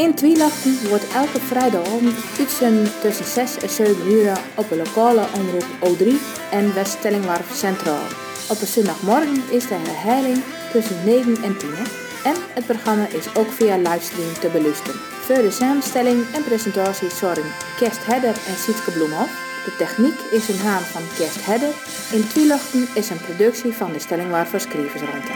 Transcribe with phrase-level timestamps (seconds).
[0.00, 5.66] In Twielachten wordt elke vrijdagavond tussen, tussen 6 en 7 uur op de lokale omroep
[5.86, 6.04] O3
[6.50, 8.06] en West-Stellingwarf Centraal.
[8.50, 10.42] Op een zondagmorgen is de herhaling
[10.72, 11.70] tussen 9 en 10.
[12.24, 15.00] En het programma is ook via livestream te beluisteren.
[15.00, 19.32] Voor de samenstelling en presentatie zorgen Kerst Hedder en Sietke Bloemhoff.
[19.64, 21.72] De techniek is in haan van Kerst Hedder.
[22.12, 25.32] In Twielachten is een productie van de Stellingwarf Schrijversruimte.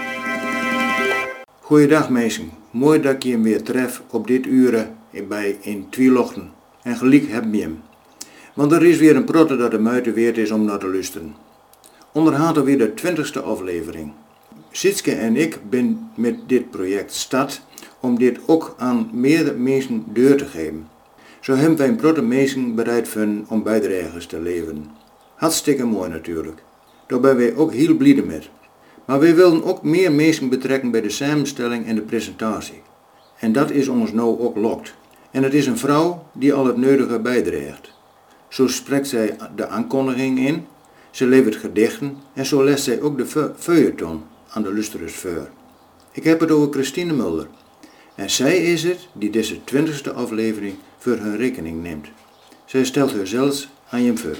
[1.60, 4.96] Goeiedag mensen, mooi dat je weer tref op dit uren
[5.28, 6.50] bij in Twielachten.
[6.82, 7.82] En gelijk heb je hem.
[8.54, 11.34] Want er is weer een protte dat de muite weert is om naar te luisteren.
[12.12, 14.12] Onderhand weer de twintigste aflevering.
[14.70, 17.62] Sitske en ik ben met dit project start
[18.00, 20.88] om dit ook aan meerdere mensen deur te geven.
[21.40, 24.90] Zo hebben wij een protte mensen bereid vinden om bijdragers te leveren.
[25.34, 26.62] Hartstikke mooi natuurlijk.
[27.06, 28.50] Daar ben wij ook heel blij met.
[29.04, 32.82] Maar wij willen ook meer mensen betrekken bij de samenstelling en de presentatie.
[33.38, 34.94] En dat is ons nou ook lokt.
[35.30, 37.92] En het is een vrouw die al het nodige bijdraagt.
[38.48, 40.66] Zo spreekt zij de aankondiging in,
[41.10, 45.48] ze levert gedichten en zo lest zij ook de feuilleton aan de lusterers voor.
[46.12, 47.46] Ik heb het over Christine Mulder.
[48.14, 52.06] En zij is het die deze twintigste aflevering voor hun rekening neemt.
[52.64, 54.36] Zij stelt zelfs aan je voor.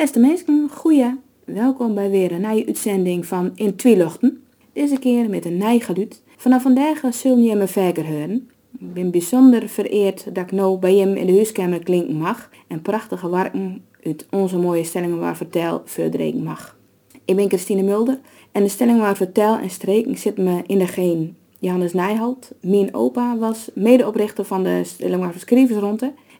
[0.00, 1.18] Beste mensen, goeie.
[1.44, 4.42] Welkom bij weer een nieuwe uitzending van In Tweeluchten.
[4.72, 6.22] Deze keer met een nijgeluid.
[6.36, 8.50] Vanaf vandaag zullen je me vaker horen.
[8.78, 12.82] Ik ben bijzonder vereerd dat ik nou bij hem in de huiskamer klinken mag en
[12.82, 16.76] prachtige werken uit onze mooie stellingen waar vertel verder mag.
[17.24, 18.20] Ik ben Christine Mulder
[18.52, 21.36] en de stelling waar vertel en streken zit me in de geen.
[21.58, 25.32] Johannes Nijholt, mijn opa, was medeoprichter van de stelling waar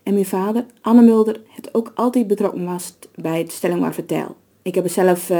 [0.02, 4.36] en mijn vader, Anne Mulder, het ook altijd betrokken was bij het stelling waar vertel.
[4.62, 5.30] Ik heb zelf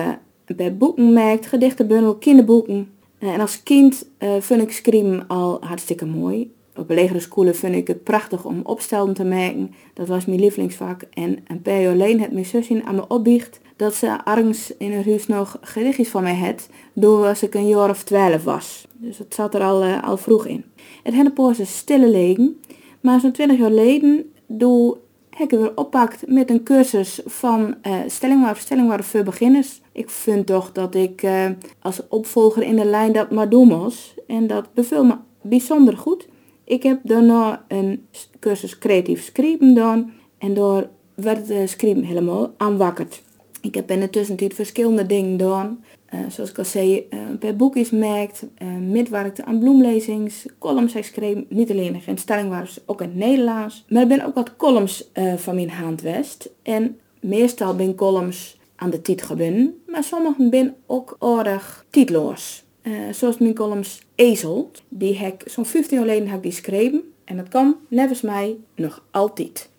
[0.50, 2.90] een paar boeken gemaakt, gedichtenbundel, kinderboeken.
[3.18, 6.52] Uh, en als kind uh, vind ik schrijven al hartstikke mooi.
[6.76, 9.74] Op de legere scholen vind ik het prachtig om opstelden te maken.
[9.94, 11.02] Dat was mijn lievelingsvak.
[11.10, 14.92] En een paar jaar alleen het mijn zusje aan me opbiecht dat ze ergens in
[14.92, 18.86] haar huis nog gedichtjes van mij had, door als ik een jaar of twaalf was.
[18.92, 20.64] Dus het zat er al, al vroeg in.
[21.02, 22.60] Het had een stille legen,
[23.00, 24.96] maar zo'n twintig jaar geleden, doe
[25.38, 29.80] ik weer oppakt met een cursus van uh, stellingwaarde voor beginners.
[29.92, 31.46] Ik vind toch dat ik uh,
[31.80, 34.14] als opvolger in de lijn dat maar doen moest.
[34.26, 36.28] En dat beviel me bijzonder goed.
[36.64, 38.06] Ik heb daarna een
[38.38, 40.12] cursus creatief schrijven gedaan.
[40.38, 43.22] En door werd schrijven helemaal aanwakkerd.
[43.60, 45.84] Ik heb in de tussentijd verschillende dingen gedaan.
[46.14, 51.46] Uh, zoals ik al zei, uh, per boekjes maakt, uh, metwerkte aan bloemlezings, columns geschreven,
[51.48, 53.84] niet alleen in stellingwaardes, ook in het Nederlands.
[53.88, 56.50] Maar ik ben ook wat columns van mijn hand west.
[56.62, 62.64] En meestal ben columns aan de tit gebunden, maar sommige ben ook aardig titloos.
[63.10, 67.02] zoals mijn columns Ezel, die heb zo'n 15 jaar geleden heb die geschreven.
[67.24, 69.70] En dat kan, nevens mij, nog altijd.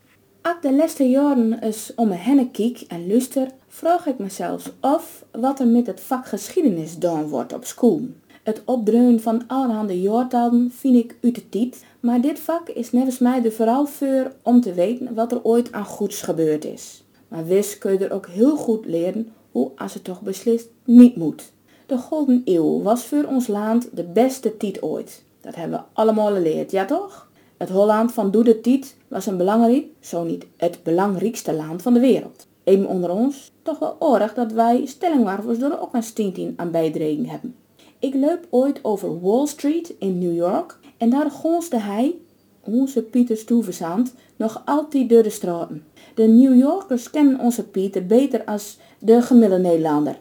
[0.42, 2.52] Als de laatste jaren eens om me heen
[2.88, 7.66] en luister, vraag ik mezelf af wat er met het vak geschiedenis gedaan wordt op
[7.66, 8.02] school.
[8.44, 13.20] Het opdreunen van allerhande jaartallen vind ik uit de tijd, maar dit vak is nevens
[13.20, 17.04] mij de vooral voor om te weten wat er ooit aan goeds gebeurd is.
[17.28, 21.16] Maar wis kun je er ook heel goed leren hoe als het toch beslist niet
[21.16, 21.52] moet.
[21.86, 25.24] De Golden Eeuw was voor ons land de beste tijd ooit.
[25.42, 27.30] Dat hebben we allemaal geleerd, ja toch?
[27.58, 31.94] Het Holland van Doe de Tiet was een belangrijk, zo niet het belangrijkste land van
[31.94, 32.50] de wereld.
[32.64, 37.26] Even onder ons, toch wel oorlog dat wij stellingwarvers er ook een stintin aan bijdragen
[37.26, 37.56] hebben.
[38.00, 42.16] Ik loop ooit over Wall Street in New York en daar gonsde hij,
[42.62, 45.84] onze Pieter Stuyvesant, nog altijd door de straten.
[46.16, 50.20] De New Yorkers kennen onze Pieter beter als de gemiddelde Nederlander.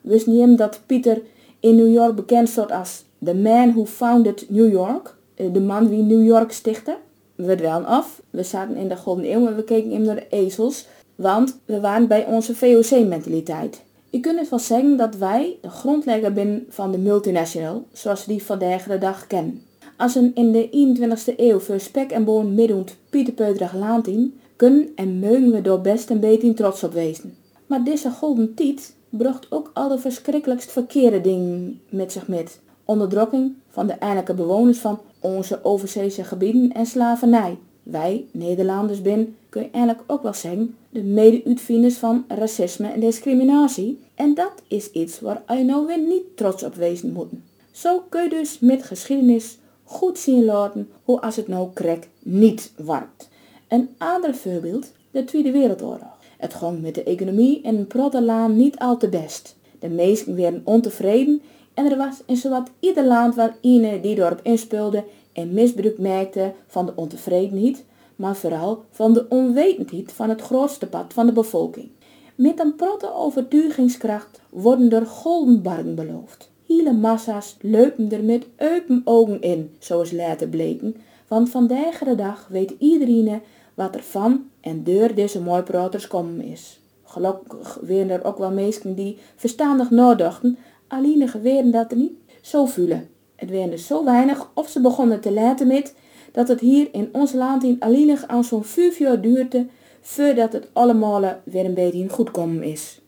[0.00, 1.22] Wist niet dat Pieter
[1.60, 5.16] in New York bekend stond als the man who founded New York?
[5.34, 6.96] Eh, de man wie New York stichtte.
[7.34, 8.22] We werden af.
[8.30, 10.86] We zaten in de Golden Eeuw en we keken hem naar de ezels.
[11.22, 13.82] Want we waren bij onze VOC-mentaliteit.
[14.10, 18.42] Je kunt wel zeggen dat wij de grondlegger zijn van de multinational, zoals we die
[18.42, 19.62] vandaag de dag kennen.
[19.96, 24.88] Als een in de 21ste eeuw voor spek en boon middoend Pieter laat in, kunnen
[24.94, 27.36] en mogen we door best een beetje trots op wezen.
[27.66, 32.60] Maar deze golden tijd bracht ook al de verschrikkelijkst verkeerde dingen met zich met.
[32.84, 37.58] Onderdrukking van de eindelijke bewoners van onze overzeese gebieden en slavernij.
[37.82, 43.98] Wij, Nederlanders, ben, kun je eigenlijk ook wel zeggen, de mede-uitvinders van racisme en discriminatie.
[44.14, 47.28] En dat is iets waar je nou weer niet trots op wezen moet.
[47.70, 52.72] Zo kun je dus met geschiedenis goed zien laten hoe als het nou krek niet
[52.76, 53.28] werkt.
[53.68, 56.18] Een ander voorbeeld, de Tweede Wereldoorlog.
[56.38, 59.56] Het ging met de economie en Protterlaan niet al te best.
[59.78, 61.42] De meesten werden ontevreden
[61.74, 66.52] en er was in zowat ieder land wel ene die erop inspeelde en misbruik maakte
[66.66, 67.84] van de ontevredenheid,
[68.16, 71.88] maar vooral van de onwetendheid van het grootste pad van de bevolking.
[72.34, 76.50] Met een protte overtuigingskracht worden er goldenbargen beloofd.
[76.66, 80.96] Hele massa's leupen er met open ogen in, zoals later bleken,
[81.28, 83.40] want vandaag de dag weet iedereen
[83.74, 86.80] wat er van en door deze mooi praters komen is.
[87.04, 90.58] Gelukkig werden er ook wel mensen die verstandig nadachten,
[90.88, 93.08] alleen geweren dat er niet zo voelen.
[93.42, 95.94] Het werden er zo weinig of ze begonnen te laten met
[96.32, 99.66] dat het hier in ons land in alleen aan zo'n vijf jaar duurde
[100.00, 103.00] voordat het allemaal weer een beetje goed komen is.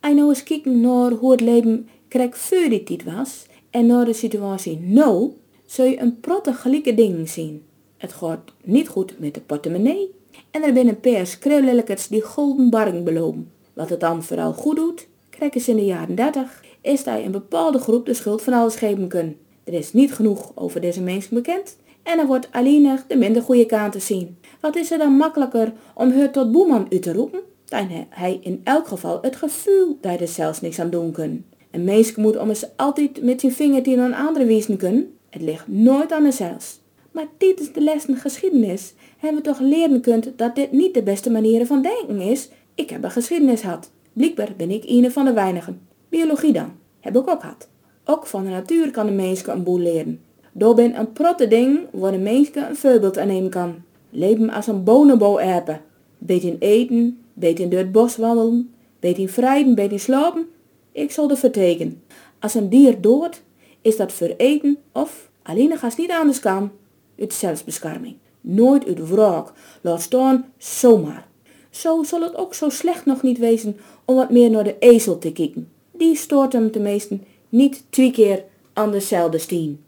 [0.00, 4.04] En nou eens kijken naar hoe het leven krijg voor die tijd was en naar
[4.04, 5.32] de situatie nu,
[5.64, 7.62] zul je een protte dingen zien.
[7.96, 10.10] Het gaat niet goed met de portemonnee
[10.50, 13.50] en er zijn een paar die golden barring beloven.
[13.72, 17.30] Wat het dan vooral goed doet, krijgen ze in de jaren 30, is dat een
[17.30, 19.36] bepaalde groep de schuld van alles geven kunnen.
[19.66, 23.66] Er is niet genoeg over deze mensen bekend en er wordt alleen de minder goede
[23.90, 24.38] te zien.
[24.60, 27.40] Wat is er dan makkelijker om haar tot boeman uit te roepen?
[27.64, 31.44] Dan hij in elk geval het gevoel dat er zelfs niks aan doen kan.
[31.70, 35.16] Een mens moet om eens altijd met zijn vinger naar een andere wijzen kunnen.
[35.30, 36.80] Het ligt nooit aan zelfs.
[37.10, 38.94] Maar is de lessen geschiedenis.
[39.18, 42.50] Hebben we toch leren kunt dat dit niet de beste manier van denken is?
[42.74, 43.90] Ik heb een geschiedenis gehad.
[44.12, 45.80] Blijkbaar ben ik een van de weinigen.
[46.08, 46.72] Biologie dan.
[47.00, 47.68] Heb ik ook gehad.
[48.08, 50.20] Ook van de natuur kan een mens een boel leren.
[50.52, 53.74] Door ben een protte ding waar een mens een voorbeeld aan nemen kan.
[54.10, 55.80] Leven als een bonobo apen.
[56.18, 60.46] Beetje eten, beetje door het bos wandelen, beetje vrijden, beetje slapen.
[60.92, 62.02] Ik zal de verteken.
[62.38, 63.42] Als een dier dood,
[63.80, 66.70] is dat voor eten of, alleen als niet anders kan,
[67.18, 68.16] uit zelfbescherming.
[68.40, 71.26] Nooit uit wraak, laat staan zomaar.
[71.70, 75.18] Zo zal het ook zo slecht nog niet wezen om wat meer naar de ezel
[75.18, 75.68] te kijken.
[75.92, 77.18] Die stoort hem tenminste
[77.56, 79.84] niet twee keer aan dezelfde stien.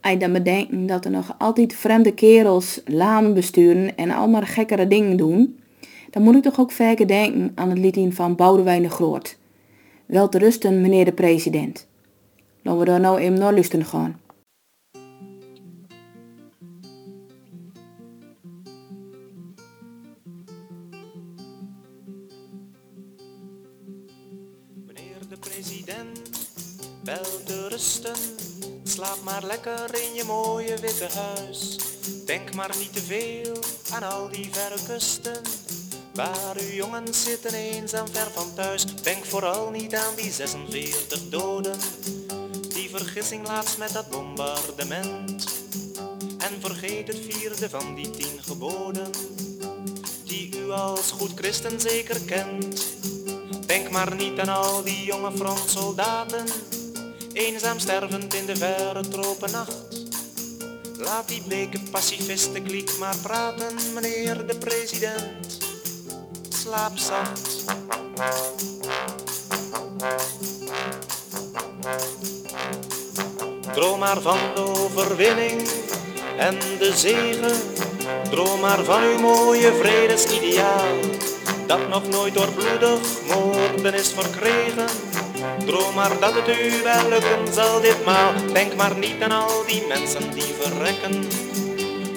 [0.00, 5.16] Hij dan bedenken dat er nog altijd vreemde kerels laan besturen en allemaal gekkere dingen
[5.16, 5.58] doen,
[6.10, 9.38] dan moet ik toch ook vaker denken aan het liedje van Boudewijn de Groot.
[10.06, 11.86] Wel te rusten, meneer de president.
[12.62, 14.20] Laten we daar nou even naar luisteren gaan.
[28.84, 31.78] Slaap maar lekker in je mooie witte huis.
[32.26, 33.56] Denk maar niet te veel
[33.92, 35.42] aan al die verre kusten.
[36.14, 39.02] Waar uw jongens zitten eenzaam ver van thuis.
[39.02, 41.78] Denk vooral niet aan die 46 doden.
[42.68, 45.44] Die vergissing laatst met dat bombardement.
[46.38, 49.10] En vergeet het vierde van die tien geboden.
[50.24, 52.86] Die u als goed christen zeker kent.
[53.66, 56.44] Denk maar niet aan al die jonge frontsoldaten,
[57.32, 59.76] eenzaam stervend in de verre tropennacht.
[60.98, 62.64] Laat die bleke pacifisten
[62.98, 65.58] maar praten, meneer de president.
[66.48, 67.64] Slaap zacht.
[73.72, 75.68] Droom maar van de overwinning
[76.36, 77.56] en de zegen.
[78.30, 80.98] Droom maar van uw mooie vredesideaal
[81.66, 85.09] dat nog nooit door bloedig moorden is verkregen.
[85.66, 88.32] Droom maar dat het u wel lukken zal ditmaal.
[88.52, 91.28] Denk maar niet aan al die mensen die verrekken.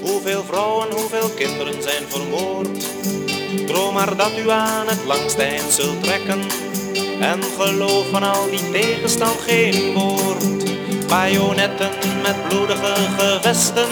[0.01, 2.85] Hoeveel vrouwen, hoeveel kinderen zijn vermoord.
[3.67, 6.41] Droom maar dat u aan het langste eind zult trekken.
[7.19, 10.43] En geloof van al die tegenstand geen woord.
[11.07, 11.89] Bajonetten
[12.21, 13.87] met bloedige gewesten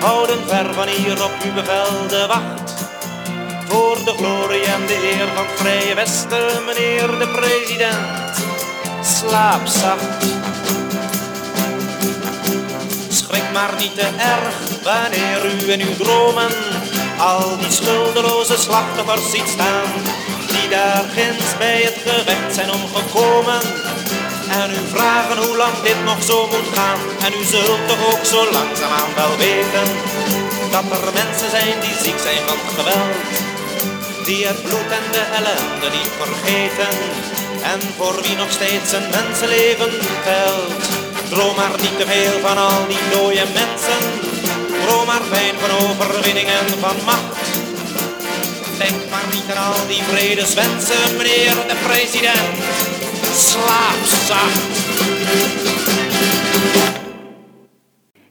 [0.00, 2.65] houden ver van hier op uw bevel de wacht
[3.76, 8.34] voor de glorie en de eer van het Vrije Westen, meneer de president.
[9.02, 10.24] Slaap zacht.
[13.08, 16.52] Schrik maar niet te erg wanneer u in uw dromen
[17.18, 19.90] al die schuldeloze slachtoffers ziet staan,
[20.52, 23.60] die daar ginds bij het gevecht zijn omgekomen.
[24.60, 27.00] En u vragen hoe lang dit nog zo moet gaan.
[27.24, 29.86] En u zult toch ook zo langzaamaan wel weten
[30.70, 33.45] dat er mensen zijn die ziek zijn van geweld
[34.26, 36.92] die het bloed en de ellende niet vergeten
[37.72, 39.92] en voor wie nog steeds een mensenleven
[40.26, 40.72] telt.
[41.30, 44.02] Droom maar niet te veel van al die dode mensen,
[44.82, 47.34] droom maar fijn van overwinning en van macht.
[48.78, 52.54] Denk maar niet aan al die vredeswensen, meneer de president.
[53.46, 54.64] Slaap zacht.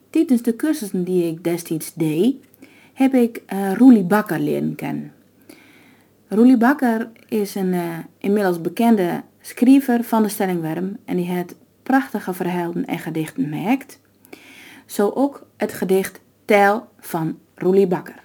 [0.09, 2.35] Tijdens de cursussen die ik destijds deed,
[2.93, 5.14] heb ik uh, Roelie Bakker leren kennen.
[6.27, 12.33] Roelie Bakker is een uh, inmiddels bekende schrijver van de stellingwerm en die het prachtige
[12.33, 13.99] verhalen en gedichten maakt.
[14.85, 18.23] Zo ook het gedicht Tijl van Roelie Bakker.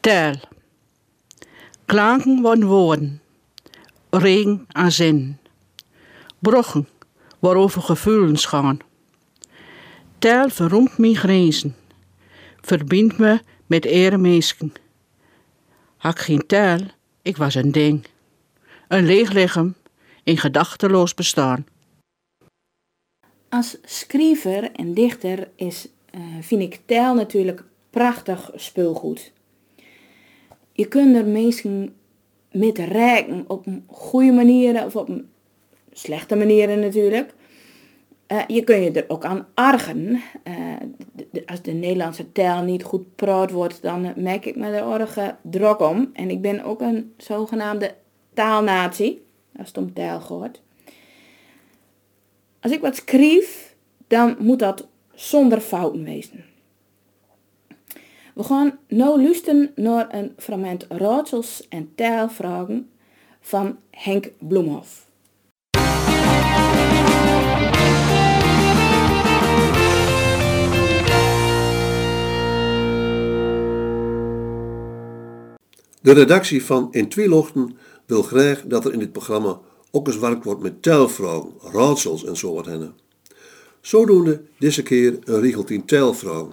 [0.00, 0.34] Tel.
[1.84, 3.20] Klanken van woorden.
[4.10, 5.39] Regen aan zin.
[6.40, 6.88] Brochen
[7.38, 8.78] waarover gevoelens gaan.
[10.18, 11.76] Tel verroemt mijn grenzen.
[12.60, 14.72] Verbindt me met ere mensen.
[15.96, 16.78] Had geen tel,
[17.22, 18.06] ik was een ding.
[18.88, 19.74] Een leeg lichaam
[20.24, 21.66] in gedachteloos bestaan.
[23.48, 29.32] Als schrijver en dichter is, uh, vind ik tel natuurlijk prachtig speelgoed.
[30.72, 31.94] Je kunt er mensen
[32.52, 35.29] met rijken op een goede manier of op een
[36.00, 37.34] slechte manieren natuurlijk.
[38.28, 40.20] Uh, je kunt je er ook aan argen.
[40.44, 40.76] Uh,
[41.46, 45.80] als de Nederlandse taal niet goed praat wordt, dan merk ik me de orge drok
[45.80, 46.10] om.
[46.12, 47.94] En ik ben ook een zogenaamde
[48.34, 49.22] taalnatie,
[49.56, 50.60] als het om taal gaat.
[52.60, 53.76] Als ik wat schrijf,
[54.06, 56.44] dan moet dat zonder fouten wezen.
[58.34, 62.90] We gaan nu luisteren naar een fragment raadsels en taalvragen
[63.40, 65.09] van Henk Bloemhof.
[76.02, 77.76] De redactie van In Tweelochten
[78.06, 82.36] wil graag dat er in dit programma ook eens werk wordt met telvragen, raadsels en
[82.36, 82.94] zo wat hennen.
[83.80, 86.52] Zodoende deze keer een regel 10 telvragen.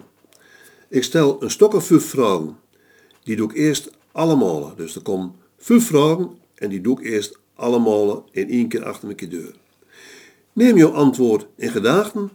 [0.89, 2.55] Ik stel een stok of.
[3.23, 4.75] Die doe ik eerst allemaal.
[4.75, 5.91] Dus er komen vijf
[6.55, 9.55] en die doe ik eerst allemaal in één keer achter mijn deur.
[10.53, 12.31] Neem jouw antwoord in gedachten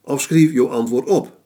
[0.00, 1.40] of schrijf jouw antwoord op.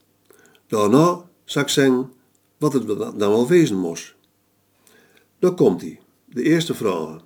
[0.67, 2.13] Daarna zal ik zeggen
[2.59, 4.16] wat het dan wel wezen moest.
[5.47, 6.01] Daar komt hij.
[6.25, 7.21] De eerste vraag.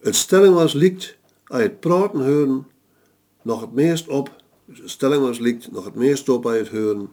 [0.00, 2.66] Het stelling was liekt, als het praten horen,
[3.42, 4.42] nog het meest op.
[4.64, 7.08] Dus de stelling was liekt, nog het meest op bij het horen.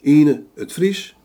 [0.00, 0.46] 1.
[0.54, 1.16] Het Fries.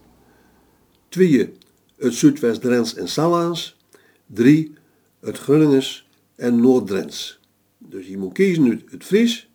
[1.09, 1.53] 2.
[1.97, 3.77] Het Zuidwest-Drents en Salaans.
[4.25, 4.73] 3.
[5.19, 7.39] Het Grunningens en Noord-Drents.
[7.77, 9.49] Dus je moet kiezen uit het Fries,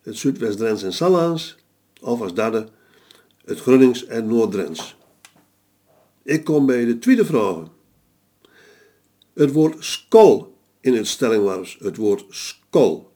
[0.00, 1.56] het Zuidwest-Drents en Salaans,
[2.00, 2.68] of als derde
[3.44, 4.96] het Grunnings en Noord-Drents.
[6.24, 7.68] Ik kom bij de tweede vraag.
[9.34, 13.10] Het woord skol in het stellingwars, het woord skol.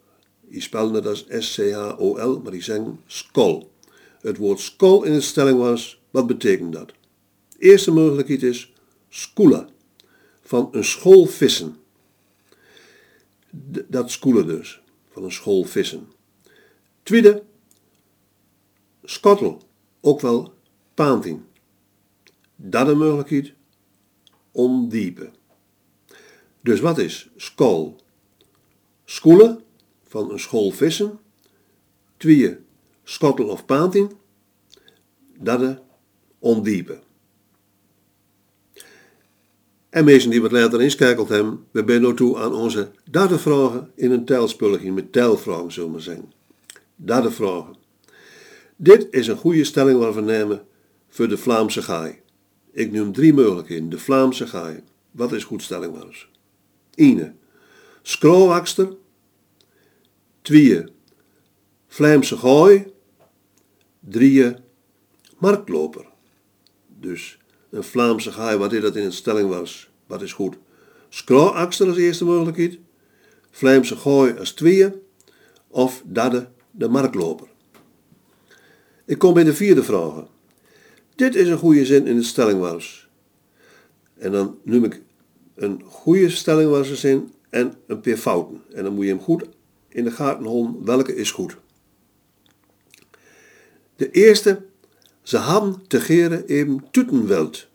[0.49, 3.71] Je spelt het als S-C-H-O-L, maar die zeggen skol.
[4.21, 6.93] Het woord skol in het stellingwars, wat betekent dat?
[7.49, 8.73] De eerste mogelijkheid is
[9.09, 9.69] skoelen,
[10.43, 11.77] van een school vissen.
[13.89, 16.09] Dat skoelen dus, van een school vissen.
[17.03, 17.43] Tweede,
[19.05, 19.63] skottel,
[20.01, 20.53] ook wel
[20.95, 21.41] paanting.
[22.57, 23.53] Dat een mogelijkheid,
[24.51, 25.35] ondiepen.
[26.61, 28.01] Dus wat is school?
[29.05, 29.61] Skoelen,
[30.07, 31.19] van een school vissen.
[32.17, 32.57] Twee,
[33.05, 34.17] skottel of paanting.
[35.39, 35.61] Dat
[36.39, 37.01] ondiepen.
[39.89, 44.11] En mensen die wat later inschakeld hebben, we zijn toe aan onze derde vragen in
[44.11, 46.33] een telspulligje met telvragen, zullen we zeggen.
[48.77, 50.67] Dit is een goede stelling waar we nemen
[51.09, 52.21] voor de Vlaamse gaai.
[52.77, 53.89] Ik noem drie mogelijkheden.
[53.89, 54.83] De Vlaamse gaai.
[55.11, 56.29] Wat is goed stelling maar eens?
[56.95, 57.39] 1.
[58.03, 58.97] Skroowakster.
[60.43, 60.85] 2.
[61.87, 62.93] Vlaamse gaai.
[64.01, 64.55] 3.
[65.39, 66.07] Marktloper.
[67.01, 67.39] Dus
[67.71, 69.91] een Vlaamse gaai, wat is dat in het stelling was?
[70.07, 70.57] Wat is goed?
[71.09, 72.79] Skroowakster als eerste mogelijkheid.
[73.51, 75.01] Vlaamse gaai als tweede.
[75.69, 77.49] Of derde de marktloper.
[79.05, 80.25] Ik kom bij de vierde vraag.
[81.17, 83.09] Dit is een goede zin in de stellingwars.
[84.15, 85.03] En dan noem ik
[85.55, 88.63] een goede stellingwarszin en een paar fouten.
[88.73, 89.49] En dan moet je hem goed
[89.89, 91.57] in de gaten houden welke is goed.
[93.97, 94.63] De eerste,
[95.23, 97.67] ze hadden te geren even tutenweld.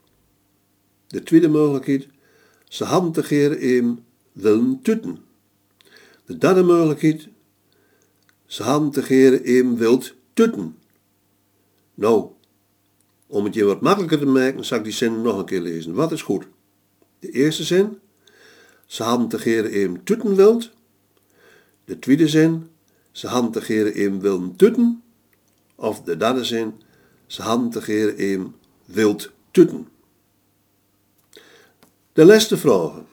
[1.08, 2.08] De tweede mogelijkheid,
[2.68, 5.20] ze hadden te geren even willen tuten.
[6.26, 7.28] De derde mogelijkheid,
[8.46, 10.78] ze hadden te geren even wild tuten.
[11.94, 12.32] Nou,
[13.32, 15.94] om het je wat makkelijker te maken, zal ik die zin nog een keer lezen.
[15.94, 16.46] Wat is goed?
[17.20, 18.00] De eerste zin.
[18.86, 20.72] Ze hadden te geren tutten wild.
[21.86, 22.70] De tweede zin.
[23.12, 25.04] Ze hadden te geren in wilden.
[25.76, 26.74] Of de derde zin.
[27.26, 29.88] Ze hadden te geren in wild tutten.
[32.14, 33.06] De laatste vragen.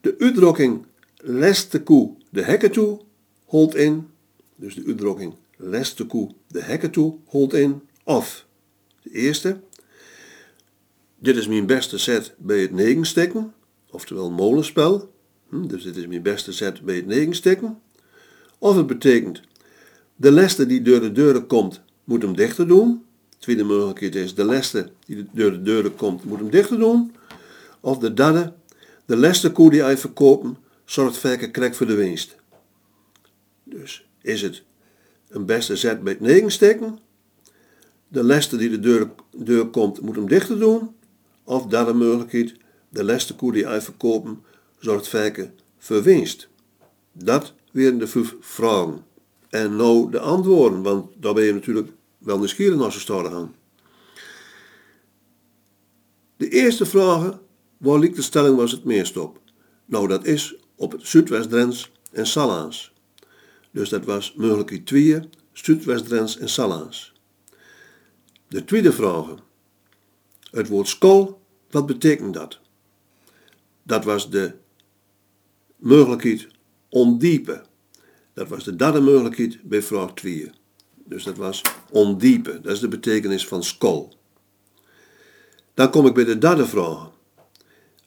[0.00, 3.00] De uitdrukking lest de koe de hekken toe
[3.44, 4.08] holt in
[4.56, 8.46] dus de uitdrukking les de koe de hekken toe, holt in of.
[9.12, 9.60] De eerste,
[11.18, 13.54] dit is mijn beste set bij het negensteken,
[13.90, 15.12] oftewel molenspel.
[15.48, 17.80] Hm, dus dit is mijn beste set bij het negensteken.
[18.58, 19.40] Of het betekent,
[20.16, 23.04] de leste die door de deuren komt, moet hem dichter doen.
[23.38, 27.14] tweede mogelijkheid is, de leste die door de deuren komt, moet hem dichter doen.
[27.80, 28.52] Of de derde,
[29.06, 32.36] de leste koe die hij verkopen, zorgt vaker krek voor de winst.
[33.64, 34.62] Dus is het
[35.28, 37.06] een beste zet bij het negensteken.
[38.08, 40.94] De leste die de deur, deur komt, moet hem dichter doen.
[41.44, 42.54] Of derde mogelijkheid,
[42.88, 44.42] de leste koe die hij verkopen,
[44.78, 46.48] zorgt vaker voor winst.
[47.12, 49.04] Dat weer de vijf vragen.
[49.48, 51.88] En nou de antwoorden, want daar ben je natuurlijk
[52.18, 53.54] wel nieuwsgierig naar staan gaan.
[56.36, 57.38] De eerste vraag,
[57.76, 59.40] waar ligt de stelling was het meest op?
[59.84, 62.92] Nou, dat is op het Zuidwest-Drents en Salaans.
[63.70, 65.20] Dus dat was mogelijk twee,
[65.52, 67.17] Zuidwest-Drents en Salaans.
[68.48, 69.34] De tweede vraag.
[70.50, 71.40] Het woord skol,
[71.70, 72.58] wat betekent dat?
[73.82, 74.54] Dat was de
[75.76, 76.48] mogelijkheid
[76.88, 77.64] ondiepen.
[78.32, 80.50] Dat was de derde mogelijkheid bij vraag 2.
[81.04, 82.62] Dus dat was ondiepen.
[82.62, 84.12] Dat is de betekenis van skol.
[85.74, 87.10] Dan kom ik bij de derde vraag.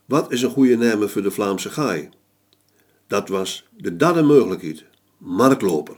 [0.06, 2.10] Wat is een goede naam voor de Vlaamse gaai?
[3.08, 4.86] Dat was de derde mogelijkheid.
[5.18, 5.96] Markloper.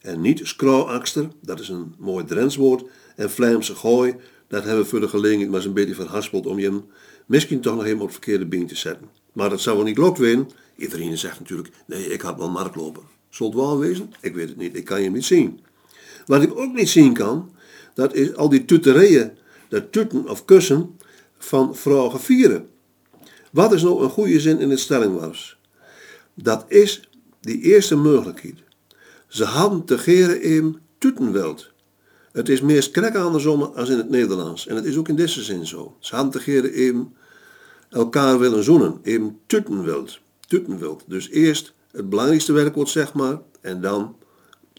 [0.00, 2.84] En niet skrouwakster, dat is een mooi Drents woord.
[3.16, 4.14] En Vlaamse gooi,
[4.48, 6.84] dat hebben we voor de gelegenheid maar eens een beetje verhaspeld om je hem
[7.26, 9.08] misschien toch nog helemaal op het verkeerde been te zetten.
[9.32, 10.50] Maar dat zou wel niet lokt zijn.
[10.76, 13.02] Iedereen zegt natuurlijk, nee, ik had wel markloper.
[13.28, 14.12] Zult het wel wezen?
[14.20, 15.60] Ik weet het niet, ik kan je niet zien.
[16.26, 17.50] Wat ik ook niet zien kan,
[17.94, 20.96] dat is al die tuterijen, dat tutten of kussen
[21.38, 22.68] van vragen vieren.
[23.50, 25.58] Wat is nou een goede zin in het stellingwars?
[26.34, 27.08] Dat is
[27.40, 28.58] die eerste mogelijkheid.
[29.28, 31.72] Ze hadden te geren in tutenweld.
[32.36, 34.66] Het is meer krek andersom als in het Nederlands.
[34.66, 35.96] En het is ook in deze zin zo.
[35.98, 37.14] Ze hadden te geren in
[37.90, 38.98] elkaar willen zoenen.
[39.02, 40.18] In tutenweld.
[40.46, 41.04] Tutenweld.
[41.06, 43.38] Dus eerst het belangrijkste werkwoord, zeg maar.
[43.60, 44.16] En dan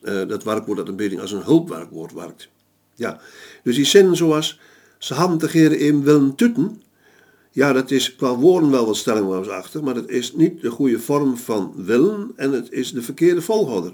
[0.04, 2.50] uh, dat werkwoord dat een beetje als een hulpwerkwoord werkt.
[2.96, 3.20] Ja,
[3.64, 4.60] dus die zinnen zoals
[4.98, 6.82] ze hadden willen tutten.
[7.52, 11.00] Ja, dat is qua woorden wel wat stelling achter, maar dat is niet de goede
[11.00, 13.94] vorm van willen en het is de verkeerde volgorde.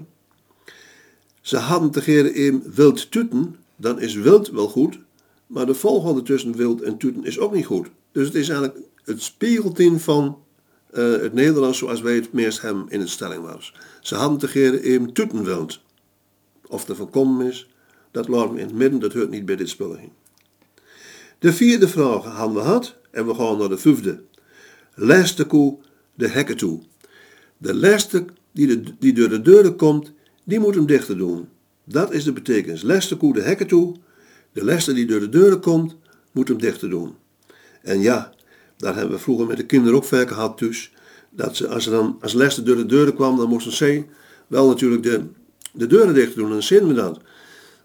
[1.44, 4.98] Ze hadden te geren in wild tutten, dan is wild wel goed,
[5.46, 7.86] maar de volgorde tussen wild en tutten is ook niet goed.
[8.12, 10.38] Dus het is eigenlijk het spiegeltien van
[10.92, 13.74] uh, het Nederlands zoals wij het meest hebben in het stellingwaars.
[14.00, 15.68] Ze hadden te geren in tutten
[16.66, 17.68] Of er voorkomen is,
[18.10, 20.00] dat laat me in het midden, dat hoort niet bij dit spullen.
[21.38, 24.22] De vierde vraag hadden we gehad en we gaan naar de vijfde.
[24.94, 25.78] Les de koe
[26.14, 26.82] de hekken toe.
[27.56, 30.12] De leste die, de, die door de deuren komt,
[30.44, 31.48] die moet hem dichter doen.
[31.84, 32.82] Dat is de betekenis.
[32.82, 33.96] Les de koe de hekken toe.
[34.52, 35.96] De leste die door de deuren komt,
[36.32, 37.14] moet hem dichter doen.
[37.82, 38.32] En ja,
[38.76, 40.92] daar hebben we vroeger met de kinderen ook vaak gehad dus.
[41.30, 44.04] Dat ze, als, ze dan, als Leste door de deuren kwam, dan moesten ze
[44.46, 45.24] wel natuurlijk de,
[45.72, 46.44] de deuren dicht doen.
[46.44, 47.20] En dan zin we dat.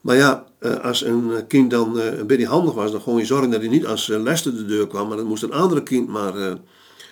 [0.01, 3.25] Maar ja, eh, als een kind dan eh, een beetje handig was, dan gewoon je
[3.25, 5.07] zorgen dat hij niet als eh, Leste de deur kwam.
[5.07, 6.57] Maar dan moest een andere kind maar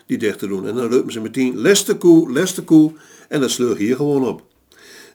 [0.06, 0.68] die dicht doen.
[0.68, 2.94] En dan reupen ze meteen Leste koe, Leste koe.
[3.30, 4.44] En dat sleug hier gewoon op.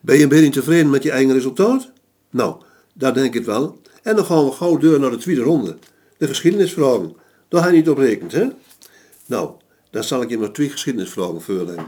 [0.02, 1.92] Ben je een beetje tevreden met je eigen resultaat?
[2.30, 2.62] Nou,
[2.94, 3.80] daar denk ik wel.
[4.02, 5.76] En dan gaan we gauw deur naar de tweede ronde.
[6.18, 7.16] De geschiedenisvragen.
[7.48, 8.48] Daar hij niet op rekent, hè?
[9.26, 9.50] Nou,
[9.90, 11.86] dan zal ik je nog twee geschiedenisvragen voorleggen.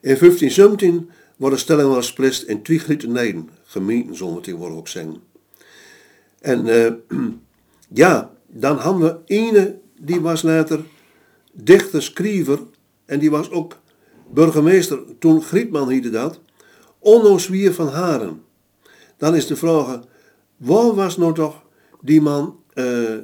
[0.00, 4.78] In 1517 wordt de stelling wel gesplitst in twee grote Nijden, gemeenten zullen we tegenwoordig
[4.78, 5.22] ook zeggen.
[6.40, 6.92] En uh,
[8.02, 10.80] ja, dan hadden we ene, die was later
[11.52, 12.58] dichter, schrijver,
[13.04, 13.78] en die was ook
[14.30, 16.40] burgemeester, toen Grietman heette dat,
[17.00, 18.44] Onno Zwier van Haren.
[19.16, 20.00] Dan is de vraag,
[20.56, 21.62] waar was nou toch
[22.00, 23.18] die man uh,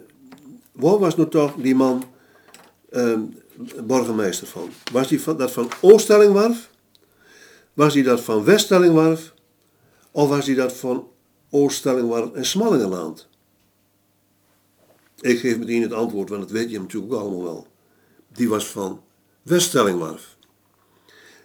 [0.77, 2.05] Waar was nou toch die man
[2.91, 3.19] uh,
[3.85, 4.71] burgemeester van?
[4.93, 6.71] Was die van, dat van Ooststellingwarf?
[7.75, 9.35] Was hij dat van Weststellingwarf?
[10.11, 11.09] Of was hij dat van
[11.51, 13.29] Ooststellingwarf en Smallingenland?
[15.21, 17.67] Ik geef meteen het antwoord, want dat weet je natuurlijk allemaal wel.
[18.29, 19.03] Die was van
[19.43, 20.37] Weststellingwarf.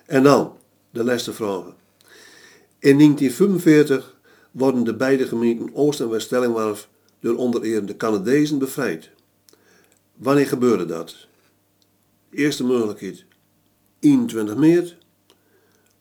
[0.05, 0.57] En dan
[0.89, 1.75] de laatste vragen.
[2.81, 4.15] In 1945
[4.51, 6.89] worden de beide gemeenten Oost- en Weststellingwarf
[7.19, 9.09] door onder de Canadezen bevrijd.
[10.15, 11.27] Wanneer gebeurde dat?
[12.29, 13.25] eerste mogelijkheid
[13.99, 14.97] 21 maart.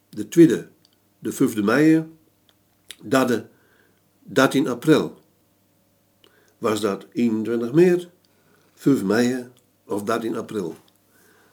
[0.09, 0.69] De tweede,
[1.19, 2.05] de 5e mei.
[3.03, 3.47] Derde,
[4.23, 5.19] 13 april.
[6.59, 8.09] Was dat 21 maart,
[8.75, 9.49] 5 mei
[9.85, 10.77] of 13 april?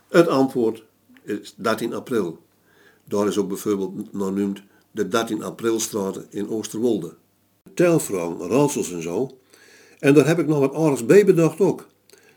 [0.08, 0.84] Het antwoord
[1.24, 2.46] is 13 april.
[3.04, 4.62] Daar is ook bijvoorbeeld genoemd
[4.98, 7.14] de 13 aprilstraat in Oosterwolde.
[7.74, 9.38] Telvrouwen, raadsels en zo.
[10.00, 11.88] En daar heb ik nog wat aardigs bij bedacht ook.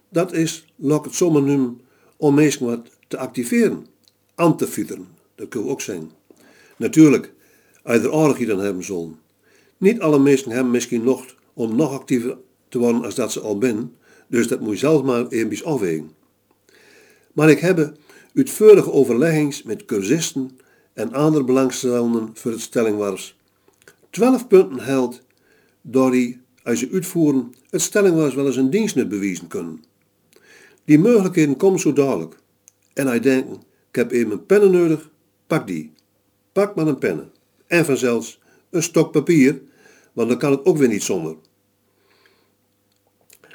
[0.08, 1.80] Dat is, laat het zomaar noemen,
[2.16, 3.86] om mensen wat te activeren.
[4.34, 6.10] Aan te fieteren, dat kun ook zijn.
[6.76, 7.32] Natuurlijk,
[7.82, 9.18] als er aardig dan hebben zullen.
[9.76, 13.56] Niet alle mensen hebben misschien nog om nog actiever te worden als dat ze al
[13.60, 13.96] zijn,
[14.26, 16.10] dus dat moet je zelf maar even afwegen.
[17.32, 17.92] Maar ik heb
[18.34, 20.58] uitvoerige overleggings met cursisten
[20.92, 23.38] en andere belangstellenden voor het stellingwars.
[24.10, 25.22] Twaalf punten held
[25.82, 29.84] door die, als ze uitvoeren, het stellingwars wel eens een dienstnut bewijzen kunnen.
[30.84, 32.36] Die mogelijkheden komen zo dadelijk.
[32.92, 33.52] En hij denkt,
[33.88, 35.10] ik heb even een pennen nodig,
[35.46, 35.92] pak die.
[36.52, 37.32] Pak maar een pennen.
[37.66, 39.60] En vanzelfs een stok papier,
[40.12, 41.36] want dan kan het ook weer niet zonder.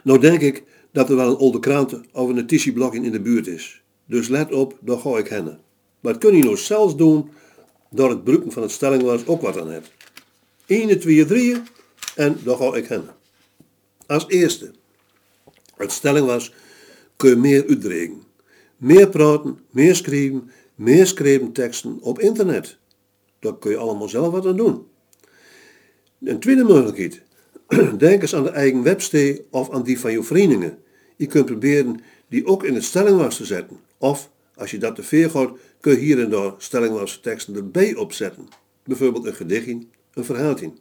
[0.04, 3.48] Nou denk ik dat er wel een oude krant of een notitieblok in de buurt
[3.48, 3.84] is.
[4.06, 5.60] Dus let op, dan ga ik hennen.
[6.06, 7.30] Maar kun je nou zelfs doen
[7.90, 9.92] door het gebruiken van het stellingwas ook wat aan hebt.
[10.66, 11.62] 1, 2, 3
[12.16, 13.16] en dan ga ik hennen.
[14.06, 14.72] Als eerste,
[15.76, 16.54] het stellingwas
[17.16, 18.24] kun je meer uitdregen.
[18.78, 22.78] Meer praten, meer schrijven, meer schrijven teksten op internet.
[23.40, 24.88] Daar kun je allemaal zelf wat aan doen.
[26.24, 27.22] Een tweede mogelijkheid.
[27.98, 30.78] Denk eens aan de eigen webstee of aan die van je verenigingen.
[31.16, 33.80] Je kunt proberen die ook in het stellingwas te zetten.
[33.98, 35.30] Of, als je dat te veel
[35.86, 38.48] kun je hier en daar stellingwasse teksten erbij opzetten.
[38.84, 40.74] Bijvoorbeeld een gedichtje, een verhaaltje.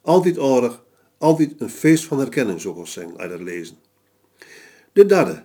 [0.00, 0.84] Altijd aardig,
[1.18, 3.76] altijd een feest van herkenning, zoals zeggen, uit het lezen.
[4.92, 5.44] De derde.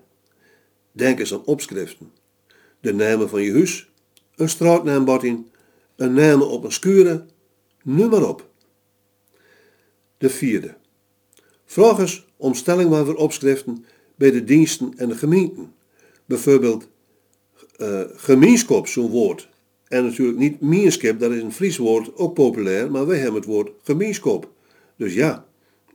[0.91, 2.11] Denk eens aan opschriften.
[2.79, 3.89] De namen van je huis,
[4.35, 5.43] een straatnaambordje,
[5.95, 7.25] een naam op een skure,
[7.83, 8.49] noem maar op.
[10.17, 10.75] De vierde.
[11.65, 15.73] Vraag eens om stelling voor opschriften bij de diensten en de gemeenten.
[16.25, 16.87] Bijvoorbeeld
[17.77, 19.49] uh, gemeenschap, zo'n woord.
[19.87, 23.49] En natuurlijk niet meenskap, dat is een Fries woord, ook populair, maar wij hebben het
[23.49, 24.51] woord gemeenschap.
[24.95, 25.45] Dus ja,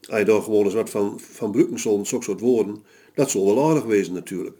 [0.09, 2.83] als je gewoon eens wat van, van broeken zo'n soort woorden,
[3.15, 4.55] dat zal wel aardig wezen natuurlijk.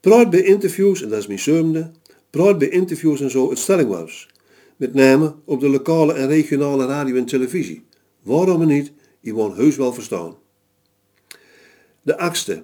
[0.00, 1.90] Praat bij interviews, en dat is mijn zevende,
[2.30, 4.28] praat bij interviews en zo het stellingwas.
[4.76, 7.84] Met name op de lokale en regionale radio en televisie.
[8.22, 8.92] Waarom niet?
[9.20, 10.36] Je woont heus wel verstaan.
[12.02, 12.62] De achtste.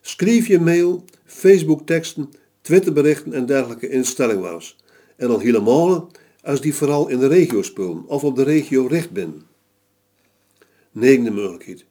[0.00, 2.30] Schrijf je mail, Facebook teksten,
[2.64, 4.76] Twitterberichten en dergelijke in stellingwas.
[5.16, 6.10] En dan helemaal
[6.42, 9.42] als die vooral in de regio spelen of op de regio recht binnen.
[10.90, 11.84] Negende mogelijkheid.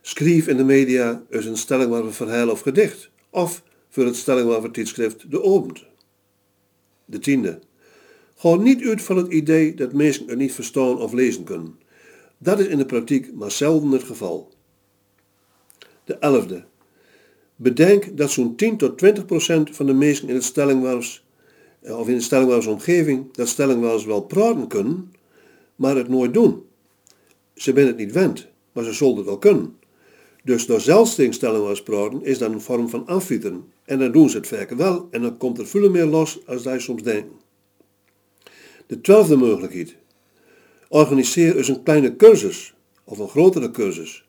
[0.00, 3.10] Schrijf in de media eens een stellingwarve verhaal of gedicht.
[3.30, 5.84] Of voor het stellingwarve tijdschrift De Opend.
[7.04, 7.60] De tiende.
[8.36, 11.78] Ga niet uit van het idee dat mensen het niet verstaan of lezen kunnen.
[12.38, 14.52] Dat is in de praktijk maar zelden het geval.
[16.04, 16.64] De elfde.
[17.56, 21.24] Bedenk dat zo'n 10 tot 20 procent van de mensen in het stellingwars
[21.80, 25.12] eh, of in de stellingwarsomgeving dat stellingwars wel praten kunnen,
[25.76, 26.62] maar het nooit doen.
[27.54, 29.76] Ze zijn het niet wend, maar ze zullen het wel kunnen.
[30.44, 33.64] Dus door zelfsting stellingwars praten is dat een vorm van afvieteren.
[33.84, 36.62] En dan doen ze het vaker wel en dan komt er veel meer los als
[36.62, 37.32] wij soms denken.
[38.86, 39.96] De twaalfde mogelijkheid.
[40.88, 44.24] Organiseer eens een kleine cursus of een grotere cursus.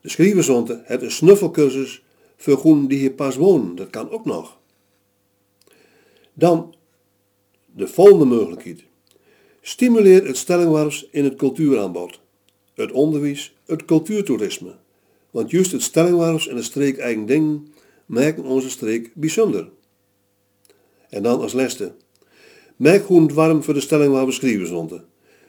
[0.00, 2.04] De schrijversonte heeft een snuffelcursus
[2.38, 3.74] voor groen die hier pas wonen.
[3.74, 4.58] Dat kan ook nog.
[6.32, 6.74] Dan
[7.74, 8.84] de volgende mogelijkheid.
[9.60, 12.20] Stimuleer het stellingwars in het cultuuraanbod.
[12.74, 14.74] Het onderwijs, het cultuurtoerisme.
[15.30, 17.72] Want juist het stellingwars en de streek eigen dingen
[18.06, 19.70] maken onze streek bijzonder.
[21.08, 21.94] En dan als laatste.
[22.76, 25.06] Maak groen warm voor de stelling waar we schrijven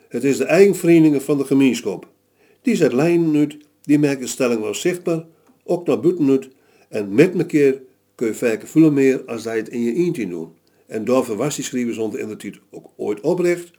[0.07, 2.07] Het is de eigen verenigingen van de gemeenschap.
[2.61, 5.25] Die zet lijnen uit, die maken de stelling wel zichtbaar,
[5.63, 6.49] ook naar buiten uit
[6.89, 7.81] en met een keer
[8.15, 10.53] kun je vaker veel meer als hij het in je eentje doen.
[10.87, 13.71] En daarvoor was die schrijver in de ook ooit oprecht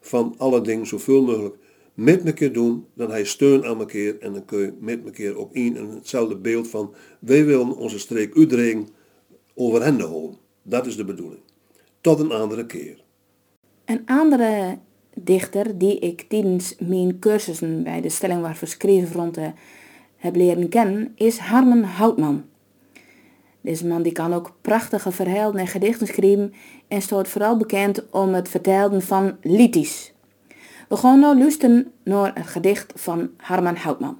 [0.00, 1.56] van alle dingen zoveel mogelijk
[1.94, 5.52] met elkaar doen, dan hij steun aan elkaar en dan kun je met elkaar ook
[5.52, 8.90] in en hetzelfde beeld van wij willen onze streek Utrecht
[9.54, 10.36] overhanden houden.
[10.62, 11.40] Dat is de bedoeling.
[12.00, 13.02] Tot een andere keer.
[13.84, 14.78] Een andere
[15.14, 19.54] dichter die ik tijdens mijn cursussen bij de Stellingwaar Schrijvenfronten
[20.16, 22.44] heb leren kennen, is Harmen Houtman.
[23.60, 26.54] Deze man die kan ook prachtige verhalen en gedichten schrijven
[26.88, 30.12] en staat vooral bekend om het vertellen van liedjes.
[30.88, 34.18] We gaan nu luisteren naar een gedicht van Harman Houtman.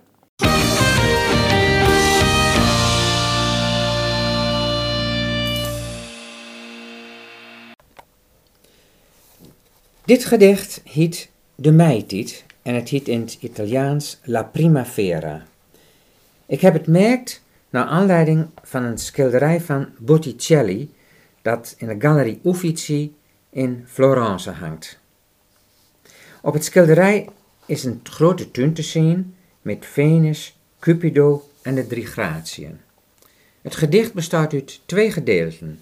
[10.04, 15.46] Dit gedicht heet De Meitijd en het heet in het Italiaans La Primavera.
[16.46, 20.94] Ik heb het merkt naar aanleiding van een schilderij van Botticelli
[21.42, 23.14] dat in de Galerie Uffizi
[23.50, 24.98] in Florence hangt.
[26.42, 27.28] Op het schilderij
[27.66, 32.80] is een grote tuin te zien met Venus, Cupido en de drie gratiën.
[33.62, 35.80] Het gedicht bestaat uit twee gedeelten.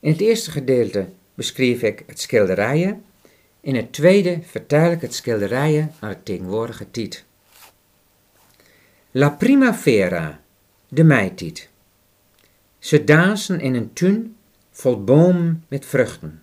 [0.00, 3.04] In het eerste gedeelte beschreef ik het schilderijen.
[3.60, 7.24] In het tweede vertel ik het schilderijen aan de tegenwoordige tijd.
[9.10, 10.40] La primavera,
[10.96, 11.68] de meitijd.
[12.78, 14.36] Ze dansen in een tuin
[14.70, 16.42] vol bomen met vruchten.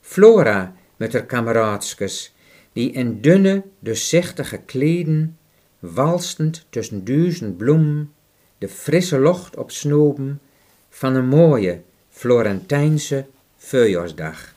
[0.00, 2.34] Flora met haar kameraadskes,
[2.72, 5.38] die in dunne, doorzichtige kleden,
[5.78, 8.12] walstend tussen duizend bloemen,
[8.58, 10.40] de frisse lucht opsnoben
[10.88, 14.54] van een mooie Florentijnse voorjaarsdag.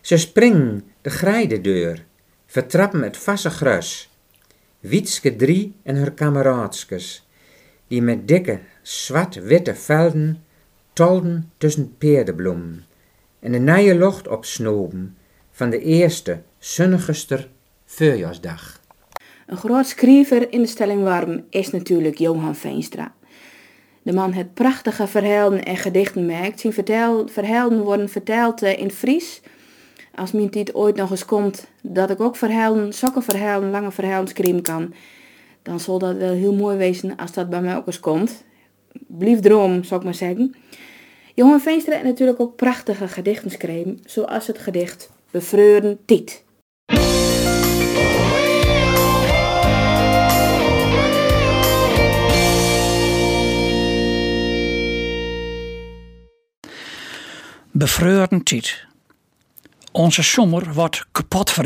[0.00, 2.04] Ze springen de grijdedeur,
[2.46, 4.08] vertrappen het vasse gras,
[4.80, 7.24] Wietske drie en haar kameraadskes,
[7.90, 10.44] die met dikke, zwart-witte velden
[10.92, 12.84] tolden tussen peerdebloemen
[13.40, 15.16] en de nije lucht opsnoben
[15.50, 17.48] van de eerste zonnigster
[17.84, 18.80] voorjaarsdag.
[19.46, 23.14] Een groot schrijver in de stelling warm is natuurlijk Johan Veenstra.
[24.02, 26.60] De man het prachtige verhalen en gedichten maakt.
[26.60, 26.72] Zijn
[27.28, 29.40] verhalen worden verteld eh, in Fries.
[30.14, 34.28] Als mijn tijd ooit nog eens komt dat ik ook verhalen, zulke verhalen, lange verhalen
[34.28, 34.94] schrijven kan,
[35.62, 38.44] dan zal dat wel heel mooi wezen als dat bij mij ook eens komt.
[39.06, 40.54] Blief droom, zou ik maar zeggen.
[41.34, 46.44] Johan Veenstra heeft natuurlijk ook prachtige gedichten zoals het gedicht Bevreuren Tiet.
[57.72, 58.86] Bevreurden tijd.
[59.92, 61.56] Onze zomer wordt kapot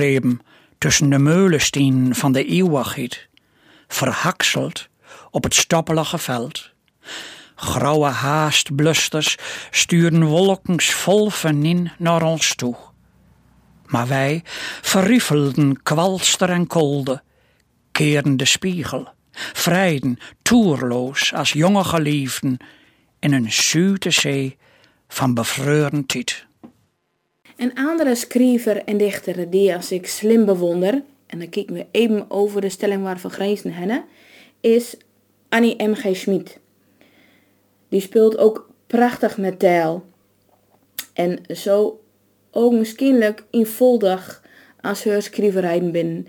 [0.79, 3.29] tussen de meulenstenen van de eeuwigheid,
[3.89, 4.89] verhakseld
[5.31, 6.73] op het stappelige veld.
[7.55, 9.37] Grauwe haastblusters
[9.71, 12.77] sturen wolkens vol venin naar ons toe.
[13.87, 14.43] Maar wij
[14.83, 17.23] verriefelden kwalster en kolde,
[17.93, 22.57] keren de spiegel, vrijden toerloos als jonge geliefden
[23.19, 24.57] in een zuute zee
[25.09, 26.47] van bevreuren tijd.
[27.57, 32.31] Een andere schrijver en dichter die als ik slim bewonder, en dan kijk we even
[32.31, 34.05] over de stelling waarvan grenzen hennen,
[34.61, 34.97] is
[35.49, 36.17] Annie M.G.
[36.17, 36.59] Schmid.
[37.89, 40.05] Die speelt ook prachtig met taal.
[41.13, 42.01] En zo
[42.51, 44.43] ogenschijnlijk eenvoudig
[44.81, 46.27] als haar schrijverijen binnen.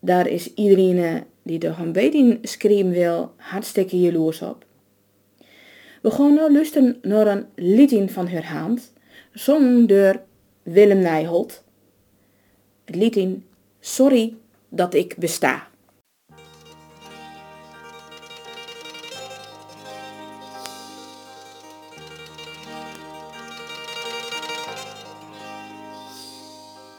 [0.00, 4.64] Daar is iedereen die er een beetje schrijven wil hartstikke jaloers op.
[6.02, 8.92] We gaan nu luisteren naar een liedje van haar hand,
[9.32, 10.20] zongen door
[10.62, 11.64] Willem Nijholt.
[12.84, 13.38] Het liedje
[13.88, 14.36] Sorry
[14.68, 15.68] dat ik besta.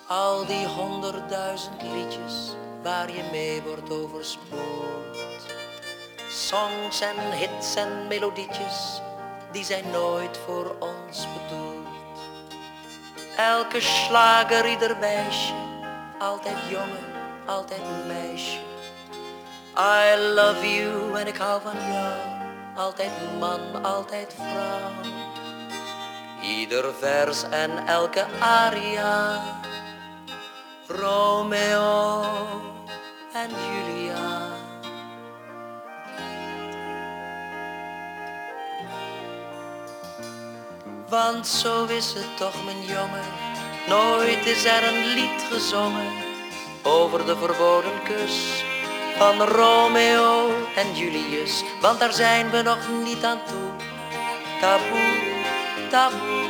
[0.08, 5.17] Al die honderdduizend liedjes waar je mee wordt overspoeld.
[6.30, 9.02] Songs en hits en melodietjes,
[9.52, 12.19] die zijn nooit voor ons bedoeld.
[13.38, 15.66] Elke slager, ieder meisje,
[16.19, 17.06] altijd jongen,
[17.45, 18.60] altijd meisje.
[19.77, 22.13] I love you en ik hou van jou,
[22.75, 25.13] altijd man, altijd vrouw.
[26.41, 29.41] Ieder vers en elke aria,
[30.88, 32.23] Romeo
[33.34, 34.56] en Julia.
[41.10, 43.46] Want zo is het toch mijn jongen,
[43.88, 46.12] nooit is er een lied gezongen
[46.84, 48.63] over de verboden kus
[49.17, 51.63] van Romeo en Julius.
[51.82, 53.69] Want daar zijn we nog niet aan toe.
[54.60, 55.15] Taboe,
[55.89, 56.50] taboe,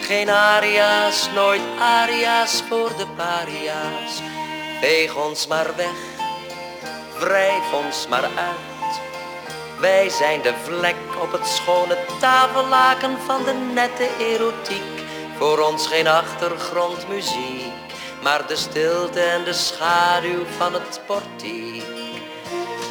[0.00, 4.20] geen aria's, nooit aria's voor de paria's.
[4.80, 5.96] Veeg ons maar weg,
[7.18, 9.00] wrijf ons maar uit.
[9.80, 15.01] Wij zijn de vlek op het schone tafellaken van de nette erotiek.
[15.42, 17.72] Voor ons geen achtergrondmuziek,
[18.22, 21.84] maar de stilte en de schaduw van het portiek.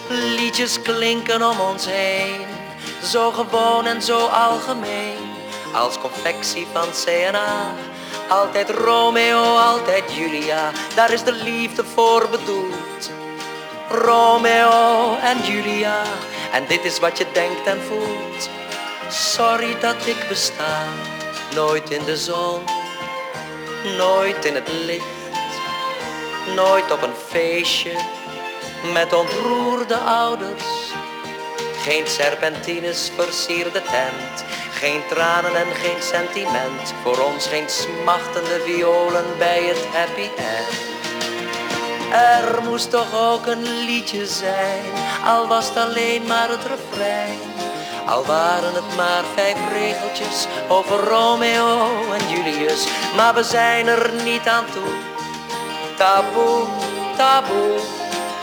[0.09, 2.45] Liedjes klinken om ons heen,
[3.03, 5.17] zo gewoon en zo algemeen.
[5.73, 7.73] Als confectie van CNA,
[8.29, 10.71] altijd Romeo, altijd Julia.
[10.95, 13.11] Daar is de liefde voor bedoeld.
[13.89, 16.01] Romeo en Julia
[16.53, 18.49] en dit is wat je denkt en voelt.
[19.09, 20.83] Sorry dat ik besta,
[21.55, 22.61] nooit in de zon,
[23.97, 25.05] nooit in het licht,
[26.55, 27.91] nooit op een feestje
[28.93, 30.63] met ontroerde ouders.
[31.83, 36.93] Geen serpentines versierde tent, geen tranen en geen sentiment.
[37.03, 40.89] Voor ons geen smachtende violen bij het happy end.
[42.13, 44.83] Er moest toch ook een liedje zijn,
[45.25, 47.39] al was het alleen maar het refrein.
[48.05, 54.47] Al waren het maar vijf regeltjes over Romeo en Julius, maar we zijn er niet
[54.47, 54.93] aan toe.
[55.97, 56.65] Taboe,
[57.17, 57.79] taboe,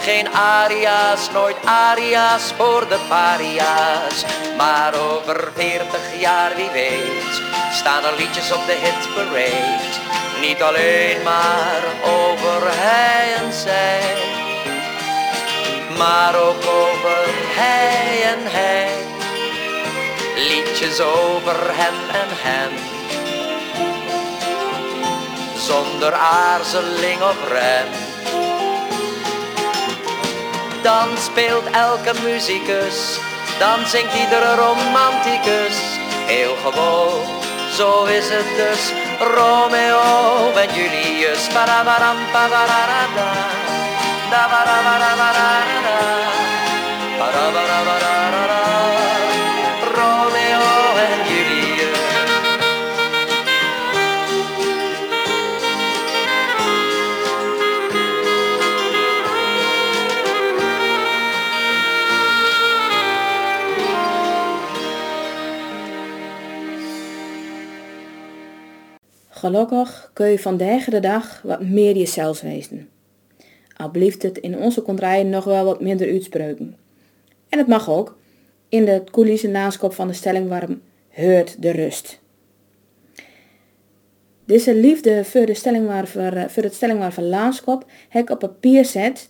[0.01, 4.25] geen aria's, nooit aria's voor de paria's.
[4.57, 7.43] Maar over veertig jaar, wie weet,
[7.73, 10.07] staan er liedjes op de hitparade.
[10.41, 14.17] Niet alleen maar over hij en zij,
[15.97, 17.25] maar ook over
[17.57, 19.18] hij en hij.
[20.39, 22.73] Liedjes over hem en hem.
[25.57, 27.89] Zonder aarzeling of rem.
[30.83, 33.19] Dan speelt elke muzikus,
[33.59, 35.77] dan zingt iedere romanticus.
[36.27, 37.23] Heel gewoon,
[37.77, 38.83] zo is het dus.
[39.19, 41.47] Romeo en Julius.
[41.53, 43.29] Parabaram, pabararada.
[44.31, 45.97] Da barabarabarada.
[47.19, 48.19] Parabarabarada.
[48.39, 48.68] Romeo
[69.39, 72.89] Gelukkig kun je vandaag de dag wat meer jezelf wezen.
[73.77, 76.77] Al het in onze contraille nog wel wat minder uitspreuken.
[77.49, 78.17] En het mag ook.
[78.69, 82.21] In de coulissenlandschap van de stellingwarm heurt de rust.
[84.45, 89.29] Deze liefde voor, de stellingwarver, voor het stellingwarver landschap heb ik op papier zet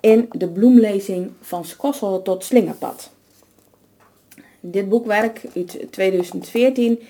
[0.00, 3.10] in de bloemlezing van Skossel tot Slingerpad.
[4.60, 7.00] Dit boekwerk uit 2014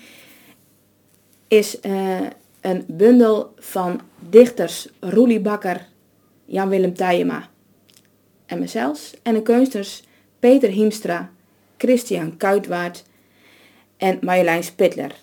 [1.47, 2.19] is eh,
[2.61, 5.87] een bundel van dichters Roelie Bakker,
[6.45, 7.49] Jan-Willem Tijema
[8.45, 9.13] en mezelf.
[9.21, 10.03] En de kunsters
[10.39, 11.31] Peter Hiemstra,
[11.77, 13.03] Christian Kuitwaard
[13.97, 15.15] en Marjolein Spitler.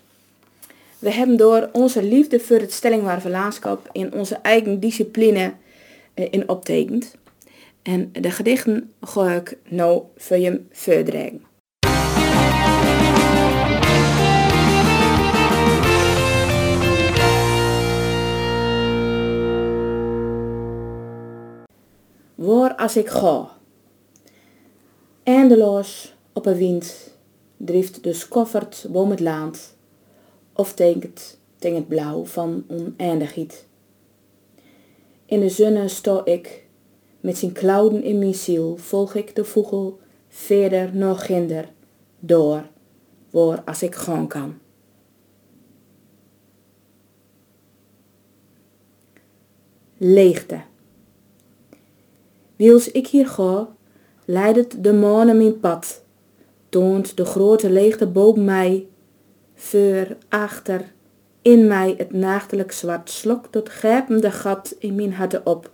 [0.99, 5.53] We hebben door onze liefde voor het stellingwarve landschap in onze eigen discipline
[6.14, 7.16] eh, in optekend.
[7.83, 11.54] En de gedichten ga ik nou voor je voordragen.
[22.44, 23.50] Waar als ik ga.
[25.22, 27.16] Eindeloos op een wind
[27.57, 29.76] drift de skoffert boom het land,
[30.52, 33.66] of tekent tegen het blauw van oneindigheid.
[35.26, 36.66] In de zonne sto ik,
[37.20, 41.68] met zijn klauwen in mijn ziel, volg ik de vogel verder nog ginder,
[42.20, 42.68] door,
[43.30, 44.59] waar als ik gaan kan.
[49.96, 50.72] Leegte.
[52.57, 53.69] Wiels ik hier ga,
[54.25, 56.03] leidt de maan mijn pad,
[56.69, 58.87] toont de grote leegte boven mij,
[59.55, 60.93] voor, achter,
[61.43, 65.71] in mij het nachtelijk zwart, slokt tot grijpende gat in mijn harte op,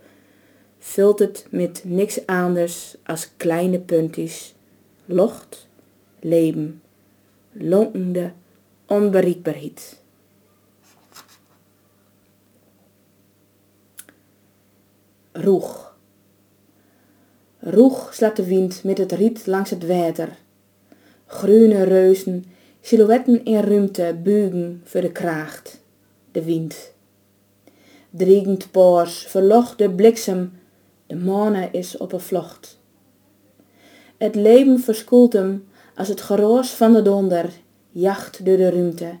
[0.79, 4.55] vult het met niks anders als kleine puntjes,
[5.05, 5.67] locht,
[6.19, 6.81] leven,
[7.51, 8.31] lonkende
[8.85, 9.99] onbereikbaarheid.
[15.31, 15.90] Roeg.
[17.63, 20.37] Roeg slaat de wind met het riet langs het water.
[21.25, 22.45] Groene reuzen,
[22.81, 25.81] silhouetten in ruimte buigen voor de kraagt,
[26.31, 26.93] de wind.
[28.09, 30.53] Driegend paars, verlocht de bliksem,
[31.07, 32.79] de maane is op een vlocht.
[34.17, 37.49] Het leven verskoelt hem als het geroos van de donder
[37.89, 39.17] jacht door de ruimte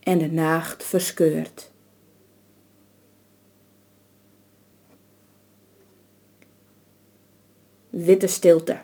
[0.00, 1.71] en de nacht verscheurt.
[7.92, 8.78] Witte stilte.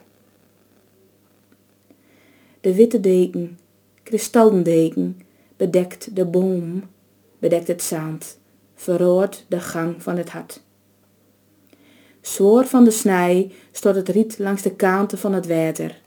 [2.61, 3.59] De witte deken,
[4.03, 5.21] kristallendeken,
[5.57, 6.89] bedekt de boom,
[7.39, 8.39] bedekt het zand,
[8.75, 10.61] verroort de gang van het hart.
[12.21, 16.01] Zwoor van de snij stort het riet langs de kanten van het water.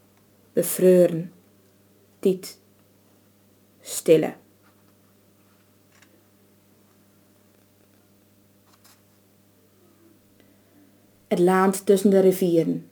[0.54, 1.32] Bevreuren.
[2.20, 2.60] Tiet.
[3.82, 4.34] Stille.
[11.28, 12.91] Het land tussen de rivieren.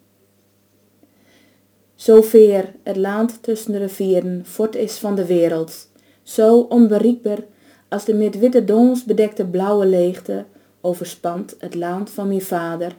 [2.17, 5.89] Veer het land tussen de rivieren voort is van de wereld,
[6.23, 7.43] zo onbereikbaar
[7.87, 10.45] als de met witte dons bedekte blauwe leegte
[10.81, 12.95] overspant het land van mijn vader.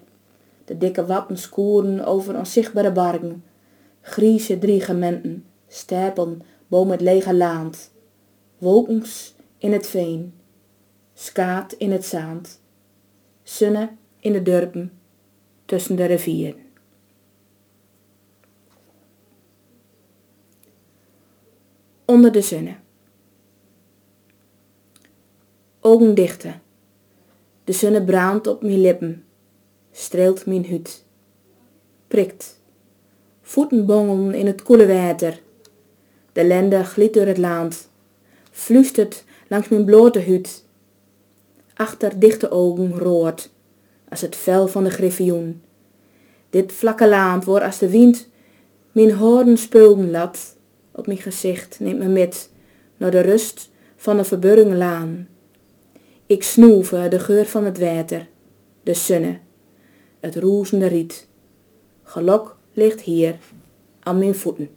[0.65, 3.45] De dikke wappen skoeren over onzichtbare bargen,
[4.01, 7.91] Grieze driegementen, stapelen boom het lege laand.
[8.59, 10.35] Wolkens in het veen,
[11.15, 12.61] skaat in het zaand.
[13.43, 13.89] Sunne
[14.21, 14.93] in de durpen,
[15.65, 16.70] tussen de rivieren.
[22.11, 22.75] Onder de zonne.
[25.81, 26.63] Ogen dichten.
[27.65, 29.25] De zonne brandt op mijn lippen,
[29.93, 31.05] streelt mijn huid.
[32.09, 32.61] Prikt.
[33.43, 35.41] Voeten bongelen in het koele water.
[36.33, 37.89] De lende gliet door het land,
[38.51, 40.65] fluistert langs mijn blote huid.
[41.75, 43.51] Achter dichte ogen rood,
[44.09, 45.63] als het vel van de griffioen.
[46.51, 48.29] Dit vlakke land wordt als de wind
[48.93, 50.59] mijn hoorn spulden lat.
[51.01, 52.51] Op mijn gezicht neemt me met
[52.97, 55.29] naar de rust van de verburring laan.
[56.27, 58.29] Ik snoeve de geur van het water,
[58.83, 59.39] de zonne,
[60.21, 61.29] het roezende riet.
[62.03, 63.39] Gelok ligt hier
[64.01, 64.69] aan mijn voeten.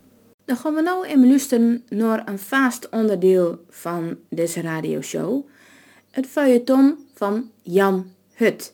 [0.45, 5.47] Dan gaan we nou even luisteren naar een vast onderdeel van deze radioshow.
[6.11, 8.73] Het feuilleton van Jan Hut.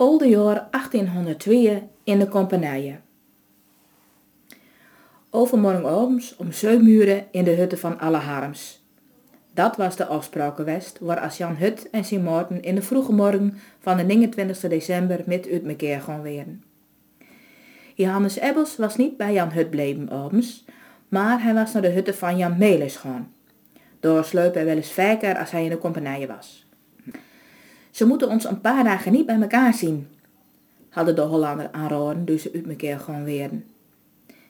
[0.00, 2.96] Olde jaar 1802 in de compagnie.
[5.30, 8.84] Overmorgenavond om 7 uur in de hutte van alle harms.
[9.54, 13.58] Dat was de afspraak geweest waar als Jan Hut en Sint in de vroege morgen
[13.80, 16.62] van de 29 december met uit mekaar gaan.
[17.94, 20.64] Johannes Ebbels was niet bij Jan Hut bleven abends,
[21.08, 23.32] maar hij was naar de hutte van Jan Melis gaan.
[24.00, 26.67] Daar sleep hij wel eens vaker als hij in de compagnie was.
[27.98, 30.08] Ze moeten ons een paar dagen niet bij elkaar zien,
[30.88, 33.64] hadden de Hollander aanraden, dus ze uit mekaar gaan werden.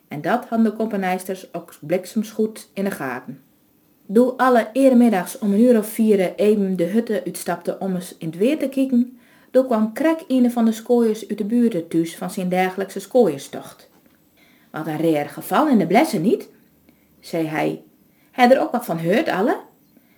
[0.08, 3.40] En dat hadden de kompanijsters ook bliksemsgoed in de gaten.
[4.06, 8.28] Doe alle eermiddags om een uur of vier even de hutte uitstapte om eens in
[8.28, 9.18] het weer te kijken,
[9.50, 13.90] toen kwam Krek een van de skooiers uit de buurt thuis van zijn dagelijkse skooierstocht.
[14.70, 16.48] Wat een reer geval in de blessen niet,
[17.20, 17.82] zei hij.
[18.30, 19.60] Hij er ook wat van heurt alle?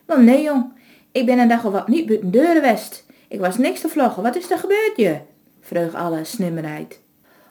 [0.07, 0.73] Wel nee jong,
[1.13, 3.09] ik ben een dag of wat niet buiten deuren west.
[3.31, 5.19] Ik was niks te vloggen, wat is er gebeurd je?
[5.61, 7.01] vreug alle snimmerheid.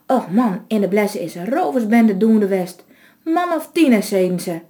[0.06, 2.84] Och man, in de blessen is een roversbende doende west.
[3.24, 4.60] Man of tien, zeiden ze.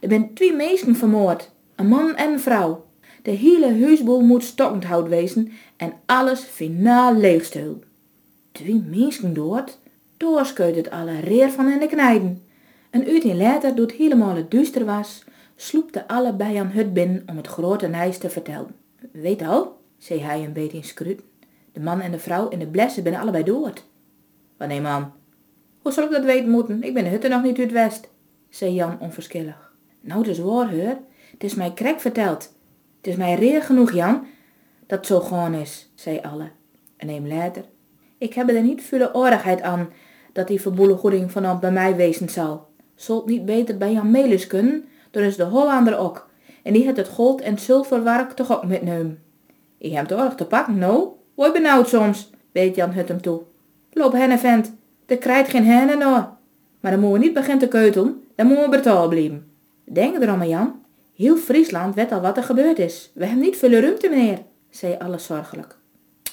[0.00, 2.84] Er zijn twee meesten vermoord, een man en een vrouw.
[3.22, 7.78] De hele huisboel moet stokkend hout wezen en alles finaal leegstil.
[8.52, 9.78] Twee mensen dood?
[10.16, 12.42] Doorskeut het alle reer van in de knijden.
[12.90, 15.24] Een uurtje later, doet helemaal het duister was,
[15.56, 18.74] sloepte alle bij aan hut binnen om het grote nijs te vertellen.
[19.12, 21.20] Weet al, zei hij een beetje in scrut.
[21.72, 23.84] De man en de vrouw in de blessen zijn allebei dood.
[24.56, 25.12] Wanneer man?
[25.82, 26.82] Hoe zal ik dat weten moeten?
[26.82, 28.08] Ik ben de hutte nog niet uit west,
[28.48, 29.72] zei Jan onverschillig.
[30.00, 30.98] Nou, het is waar, hoor.
[31.30, 32.52] Het is mij krek verteld.
[32.96, 34.26] Het is mij reer genoeg, Jan,
[34.86, 36.50] dat het zo gewoon is, zei alle.
[36.96, 37.64] En een later.
[38.18, 39.92] Ik heb er niet veel oorigheid aan
[40.32, 42.68] dat die verboelengoeding vanaf bij mij wezen zal.
[42.94, 46.30] Zult niet beter bij Jan Melis kunnen, dan is de Hollander ook.
[46.62, 49.22] En die heeft het gold en zilverwerk toch ook metnemen.
[49.82, 51.08] Je hebt oorlog te pakken, nou?
[51.34, 53.42] Word benauwd soms, weet Jan Hut hem toe.
[53.92, 54.72] Loop henne vent,
[55.06, 56.24] er krijgt geen henne nou.
[56.80, 59.52] Maar dan moeten we niet beginnen te keutelen, dan moeten we betaal blijven.
[59.84, 60.84] Denk er aan, Jan.
[61.14, 63.10] Heel Friesland weet al wat er gebeurd is.
[63.14, 64.38] We hebben niet veel ruimte meer,
[64.70, 65.76] zei alles zorgelijk.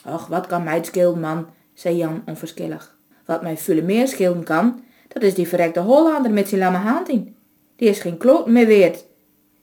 [0.06, 2.98] Och, wat kan mij het man, zei Jan onverschillig.
[3.26, 7.10] Wat mij veel meer schelen kan, dat is die verrekte Hollander met zijn lamme hand
[7.10, 7.36] in.
[7.76, 9.06] Die is geen kloot meer weerd.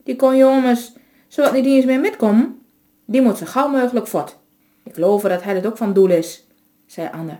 [0.04, 0.92] Die kon jongens,
[1.28, 2.58] zowat niet eens meer metkomen.
[3.04, 4.36] Die moet zo gauw mogelijk voort.
[4.82, 6.46] Ik geloof dat hij het ook van doel is,
[6.86, 7.38] zei Anne.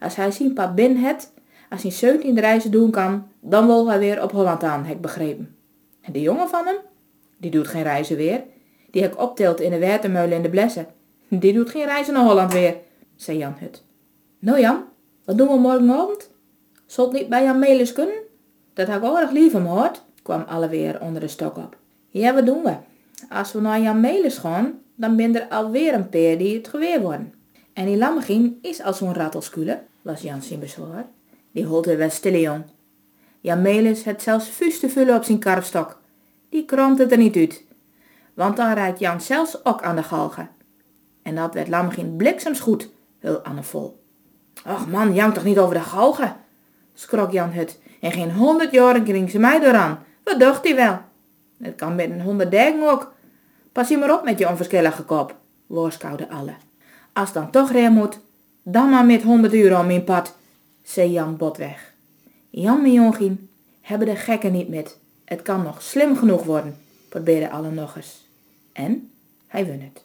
[0.00, 1.32] Als hij zijn pap bin het,
[1.70, 5.56] als hij 17 reizen doen kan, dan wil hij weer op Holland aan, heb begrepen.
[6.00, 6.76] En de jongen van hem?
[7.36, 8.42] Die doet geen reizen weer.
[8.90, 10.86] Die heb ik optelt in de watermeulen in de blessen.
[11.28, 12.76] Die doet geen reizen naar Holland weer,
[13.16, 13.82] zei Jan Hut.
[14.38, 14.84] Nou Jan,
[15.24, 16.30] wat doen we morgenavond?
[16.86, 18.14] Zult niet bij Jan Melis kunnen?
[18.74, 21.76] Dat had ik erg lief hem hoort, kwam alle weer onder de stok op.
[22.08, 22.74] Ja, wat doen we?
[23.28, 27.00] Als we naar Jan Melis gaan, dan ben er alweer een peer die het geweer
[27.00, 27.34] worden.
[27.72, 31.06] En die lammegien is al zo'n rattelskule, was Jan zijn bezwaar.
[31.52, 32.64] Die holt er wel stille jong.
[33.40, 36.00] Jan Melis het zelfs vuist te vullen op zijn karfstok.
[36.48, 37.64] Die kromt het er niet uit.
[38.34, 40.48] Want dan rijdt Jan zelfs ook aan de galgen.
[41.22, 44.00] En dat werd lammegien bliksemsgoed, heel Anne vol.
[44.66, 46.36] Och man, jank toch niet over de galgen,
[46.94, 47.80] schrok Jan Hut.
[48.00, 50.04] En geen honderd jaren kring ze mij eraan.
[50.24, 51.00] Wat dacht hij wel?
[51.62, 53.12] Het kan met een honderd ook.
[53.72, 55.34] Pas je maar op met je onverschillige kop,
[55.66, 56.54] woorskoude alle.
[57.12, 58.18] Als dan toch reer moet,
[58.62, 60.36] dan maar met honderd euro om mijn pad,
[60.82, 61.92] zei Jan botweg.
[62.50, 63.48] Jan en Jongien
[63.80, 64.98] hebben de gekken niet met.
[65.24, 66.76] Het kan nog slim genoeg worden,
[67.08, 68.28] probeerde alle nog eens.
[68.72, 69.10] En
[69.46, 70.02] hij won het.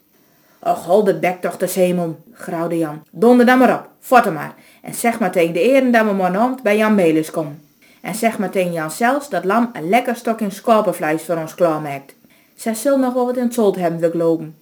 [0.60, 3.04] Och, hol de bek toch de hemel, grauwde Jan.
[3.12, 4.56] Donder dan maar op, forte maar.
[4.82, 7.67] En zeg maar tegen de eren dat we morgenavond bij Jan Melis komen.
[8.02, 12.16] En zeg maar tegen Jan zelfs dat Lam een lekker stokje skorpenvlees voor ons klaarmaakt.
[12.56, 14.56] Zij zullen nog wel wat in het hebben, we geloven.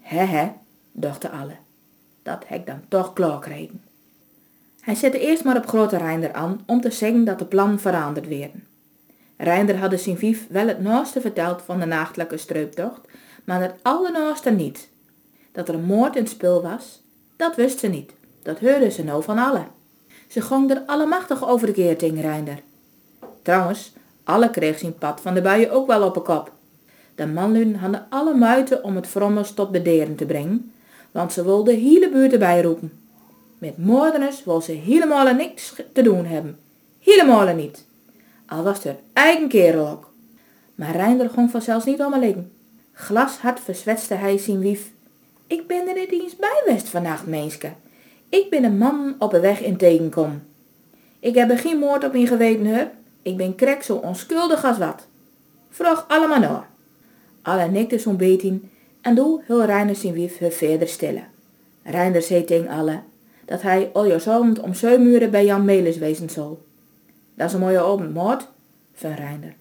[0.00, 0.52] Hè hè,
[0.92, 1.54] dachten alle.
[2.22, 3.82] Dat heb dan toch klaar kregen.
[4.80, 8.28] Hij zette eerst maar op grote Reinder aan om te zeggen dat de plan veranderd
[8.28, 8.66] werden.
[9.36, 13.00] Reinder hadden zijn vief wel het naaste verteld van de nachtelijke streuptocht,
[13.44, 14.88] maar het allernaaste niet.
[15.52, 17.02] Dat er een moord in het spul was,
[17.36, 18.12] dat wist ze niet.
[18.42, 19.66] Dat hoorden ze nou van allen.
[20.32, 22.58] Ze gong er allemachtig over de keer tegen Reinder.
[23.42, 23.92] Trouwens,
[24.24, 26.52] alle kreeg zijn pad van de buien ook wel op een kop.
[27.14, 30.72] De manluden hadden alle muiten om het frommels tot bederen te brengen,
[31.10, 32.92] want ze wilden de hele buurt erbij roepen.
[33.58, 36.58] Met moordenaars wil ze helemaal niks te doen hebben.
[36.98, 37.84] Helemaal niet.
[38.46, 40.12] Al was er eigen kerel ook.
[40.74, 42.52] Maar Reinder ging vanzelfs niet om liggen.
[42.92, 44.90] Glashard verzwetste hij zijn wief.
[45.46, 47.72] Ik ben er niet eens bij west vannacht, menske.
[48.32, 50.42] Ik ben een man op de weg in tegenkom.
[51.20, 52.90] Ik heb er geen moord op in geweten.
[53.22, 55.06] Ik ben krek zo onschuldig als wat.
[55.70, 56.66] Vroeg allemaal naar.
[57.42, 58.58] Alle nikte zo'n beetje
[59.00, 61.26] en doe heel Reiner zijn wief verder stellen.
[61.82, 63.00] Reiner zei tegen alle
[63.44, 66.62] dat hij aljaarsavond om zeven uur bij Jan Melis wezen zal.
[67.34, 68.48] Dat is een mooie avond, moord,
[68.94, 69.54] van Reiner.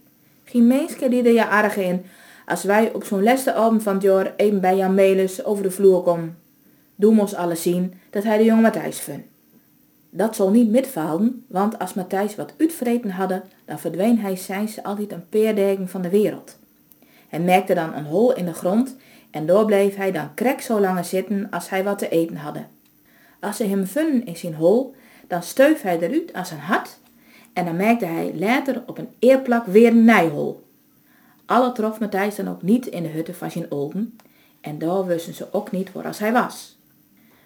[0.44, 2.06] Geen menske die er je aardig in
[2.46, 5.72] als wij op zo'n laatste avond van het jaar even bij Jan Melis over de
[5.72, 6.41] vloer komen.
[7.02, 9.28] Doe ons alle zien dat hij de jonge Matthijs vindt.
[10.10, 15.12] Dat zal niet mitvallen, want als Matthijs wat uitvreten hadden, dan verdween hij zijns altijd
[15.12, 16.60] een peerdegen van de wereld.
[17.28, 18.96] Hij merkte dan een hol in de grond
[19.32, 22.68] en door bleef hij dan krek zo lang zitten als hij wat te eten hadden.
[23.40, 24.96] Als ze hem vunnen in zijn hol,
[25.28, 27.00] dan steuf hij eruit als een hart
[27.54, 30.68] en dan merkte hij later op een eerplak weer een nijhol.
[31.46, 34.18] Alle trof Matthijs dan ook niet in de hutte van zijn olden
[34.62, 36.80] en daar wisten ze ook niet waar als hij was.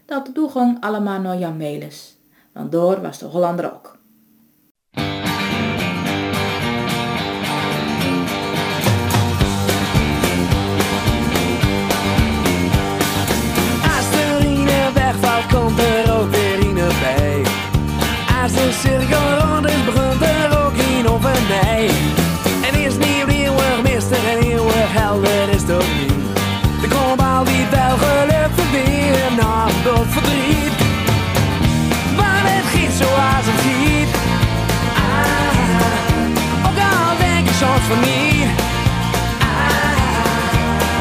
[0.05, 2.17] Dat ging allemaal naar Jan Melis,
[2.53, 3.97] want daar was de Hollander ook.
[14.93, 17.43] De komt er ook weer ine bij.
[18.41, 21.47] Als de cirkel rond is, begint er ook een of een
[37.93, 38.49] niet.
[39.39, 39.95] Ah,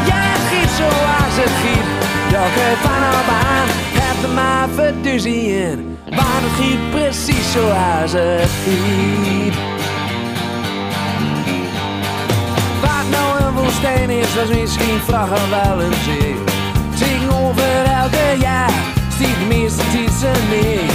[0.07, 1.89] ja, het giet zoals het giet.
[2.31, 3.69] Welke van op aan,
[4.01, 5.99] heb er maar verduzie in.
[6.11, 9.55] Maar het giet precies zoals het giet.
[12.81, 16.35] Wat nou een woestijn is, was misschien vroeger wel een zee.
[16.99, 18.73] Tegenover elke jaar
[19.15, 20.91] stiet de meeste titsen neer.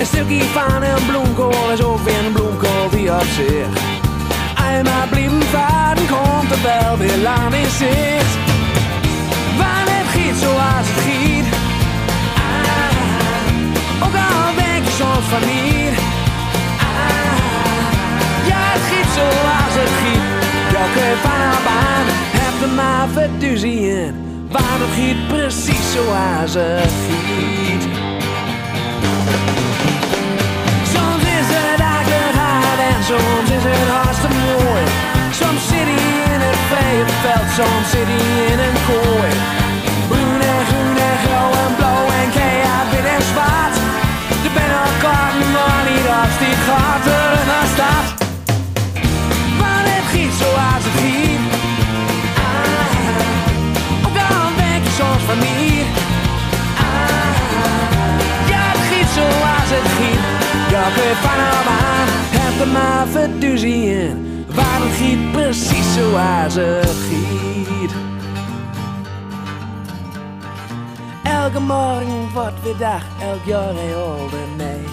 [0.00, 3.93] Een stukje van een bloemkool is ook weer een bloemkool die op zich.
[4.68, 8.36] Einmal blijven varen, komt er wel weer lang in zicht.
[9.60, 11.46] Want het giet zoals het giet.
[12.36, 15.96] Ah, ook al denk je soms van niet.
[16.92, 17.36] Ah,
[18.50, 20.24] ja, het giet zoals het giet.
[20.72, 22.06] Welke van haar baan
[22.40, 24.14] heb er maar verduzie in.
[24.50, 28.13] Want het giet precies zoals het giet.
[33.08, 34.82] Soms is het hartstikke mooi.
[35.40, 37.10] Soms zit hij in het veld,
[37.92, 39.30] zit hij in een kooi.
[40.08, 43.76] Groen en groen en grauw en blauw en keihard wit en zwart.
[44.46, 48.08] Er ben al karten maar niet als die gaat er naar staat.
[49.60, 51.42] Maar het giet zoals het giet.
[52.48, 55.88] Ah, ook al denk je soms van niet.
[56.88, 57.32] Ah,
[58.52, 60.22] ja, het giet zoals het giet.
[60.74, 62.13] Welke van hem aan,
[62.72, 64.44] maar verduzie in.
[64.54, 67.92] Waar het giet precies zoals het giet.
[71.22, 74.84] Elke morgen wordt weer dag, elk jaar heel de mee.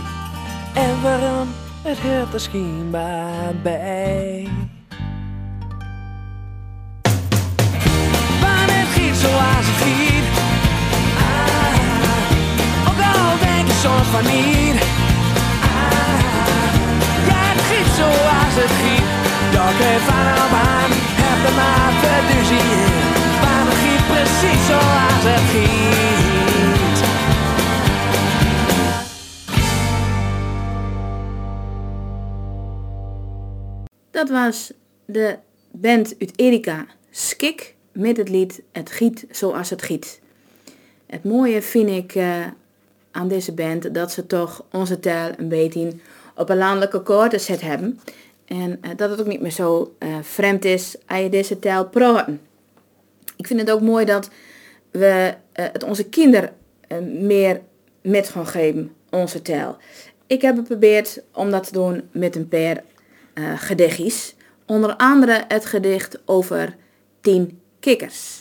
[0.74, 1.47] En waarom,
[1.82, 4.47] het hoort er schijnbaar bij.
[8.41, 10.26] Maar het giet zoals het giet.
[11.17, 15.00] Ah, ook al denk je soms van niet.
[18.01, 19.07] Zoals het giet.
[19.55, 20.91] Dat geeft van hem aan,
[21.23, 22.93] heb er maar verduzie in.
[23.43, 26.97] Maar het giet precies zoals het giet.
[34.11, 34.73] Dat was
[35.05, 35.37] de
[35.71, 40.21] band uit Erika Skik met het lied Het giet zoals het giet.
[41.05, 42.45] Het mooie vind ik eh,
[43.11, 45.93] aan deze band dat ze toch onze taal een beetje
[46.36, 47.99] op een landelijke kaart gezet hebben.
[48.45, 51.88] En eh, dat het ook niet meer zo eh, vreemd is als je deze taal
[51.88, 52.41] praten.
[53.38, 54.29] Ik vind het ook mooi dat
[54.91, 56.53] we eh, het onze kinderen
[57.27, 57.61] meer
[58.01, 59.77] met gaan geven, onze taal.
[60.27, 62.84] Ik heb geprobeerd om dat te doen met een paar
[63.55, 64.36] gedichtjes.
[64.65, 66.75] Onder andere het gedicht over
[67.21, 68.40] tien kikkers.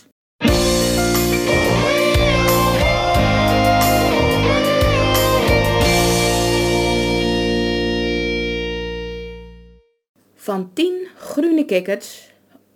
[11.71, 12.31] Kikkers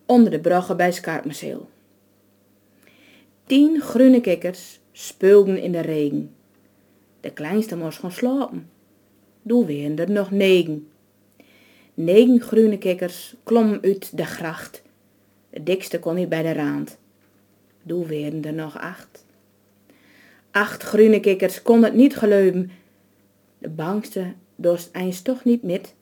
[0.07, 1.69] onder de bruggen bij Skarpmezeel.
[3.47, 6.35] Tien groene kikkers speelden in de regen.
[7.21, 8.71] De kleinste moest gaan slapen.
[9.43, 10.89] Doe weer er nog negen.
[11.95, 14.83] Negen groene kikkers klommen uit de gracht.
[15.51, 16.99] De dikste kon niet bij de raand.
[17.83, 19.25] Doe weer er nog acht.
[20.51, 22.71] Acht groene kikkers kon het niet geloven.
[23.59, 25.95] De bangste dorst eens toch niet met.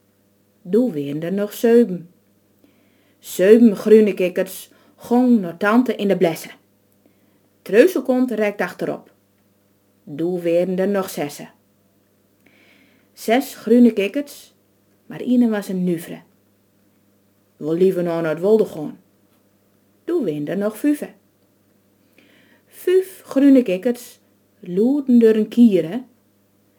[0.62, 2.11] Doe weer er nog zeven.
[3.22, 6.50] Zeven groene kikkers gong naar tante in de blessen.
[7.62, 9.12] Treusel komt rekt achterop.
[10.04, 11.52] Doe weer er nog zessen.
[13.12, 14.54] Zes groene kikkers,
[15.06, 16.20] maar ene was een nuvre.
[17.56, 19.00] Wil liever nou naar het wolde gaan.
[20.04, 21.14] Doe weer er nog vijven.
[22.66, 24.18] Vijf groene kikkers
[24.60, 26.06] loerden door een kieren.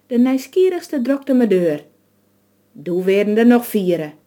[0.07, 1.85] De nieuwsgierigste drokte me deur.
[2.71, 4.21] Doe weer er nog vieren.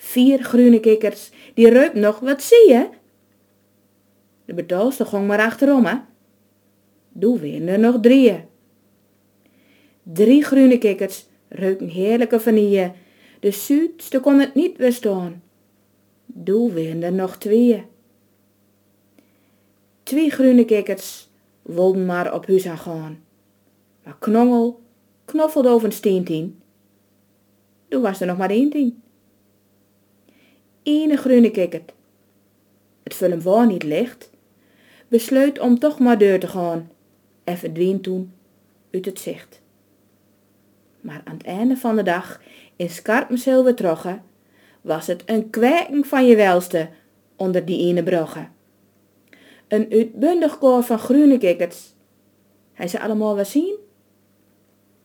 [0.00, 2.88] Vier groene kikkers, die reupt nog, wat zie je?
[4.44, 5.96] De betaalste gong maar achterom, hè?
[7.12, 8.44] Doe weer er nog drieën.
[10.02, 12.92] Drie groene kikkers reuken heerlijke vanille.
[13.40, 15.42] De zuidste kon het niet weerstaan.
[16.26, 17.84] Doe weer er nog tweeën.
[20.02, 21.28] Twee groene kikkers
[21.62, 23.24] wilden maar op huis aan gaan.
[24.04, 24.80] Maar Knongel
[25.24, 26.60] knoffelde over een steentien.
[27.88, 29.02] Toen was er nog maar één tien.
[30.82, 31.92] Ene groene kikkert.
[33.02, 34.30] Het film waar niet licht,
[35.08, 36.90] besluit om toch maar deur te gaan
[37.44, 38.32] en verdween toen
[38.90, 39.60] uit het zicht.
[41.00, 42.40] Maar aan het einde van de dag
[42.76, 44.22] in Skarpenzeel betrokken,
[44.80, 46.88] was het een kwijking van je welste
[47.36, 48.48] onder die ene brugge.
[49.68, 51.94] Een uitbundig koor van groene kikkers.
[52.72, 53.76] Hij ze allemaal wel zien?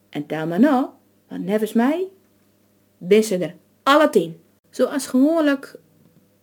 [0.09, 0.85] En tel maar nou,
[1.27, 2.07] want nevens mij
[3.09, 4.39] ze er alle tien.
[4.75, 5.75] Zoals gewoonlijk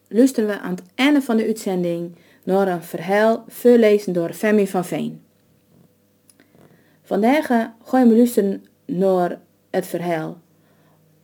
[0.08, 4.84] luisteren we aan het einde van de uitzending naar een verhaal voorlezen door Femi van
[4.84, 5.22] Veen.
[7.02, 7.46] Vandaag
[7.84, 10.40] gaan we luisteren naar het verhaal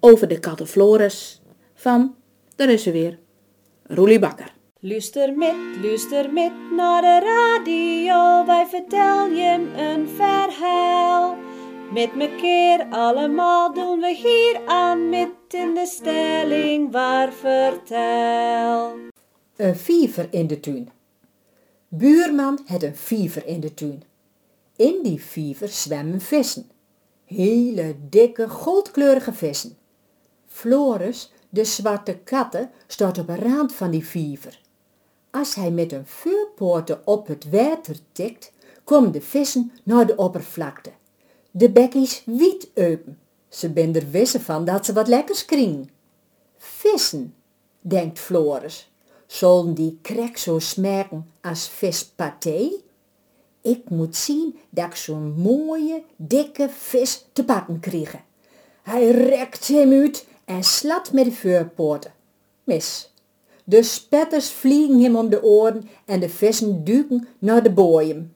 [0.00, 1.40] over de katten Floris
[1.74, 2.14] van,
[2.56, 3.18] daar is weer,
[3.82, 4.52] Roelie Bakker.
[4.80, 11.47] Luister met, luister met naar de radio, wij vertel je een verhaal.
[11.92, 18.96] Met mekaar allemaal doen we hier aan met in de stelling waar vertel.
[19.56, 20.90] Een viever in de tuin.
[21.88, 24.02] Buurman had een viever in de tuin.
[24.76, 26.70] In die viever zwemmen vissen.
[27.24, 29.76] Hele dikke, goldkleurige vissen.
[30.46, 34.60] Floris, de zwarte katten, staat op een rand van die viever.
[35.30, 38.52] Als hij met een vuurpoorten op het water tikt,
[38.84, 40.90] komen de vissen naar de oppervlakte.
[41.58, 43.18] De bekkies wiet open.
[43.48, 45.90] Ze ben er wissen van dat ze wat lekkers kringen.
[46.56, 47.34] Vissen,
[47.80, 48.90] denkt Floris.
[49.26, 52.70] Zullen die krek zo smaken als vispaté?
[53.60, 58.14] Ik moet zien dat ik zo'n mooie, dikke vis te pakken krijg.
[58.82, 62.12] Hij rekt hem uit en slat met de vuurpoorten.
[62.64, 63.12] Mis.
[63.64, 68.34] De spetters vliegen hem om de oren en de vissen duiken naar de boeien.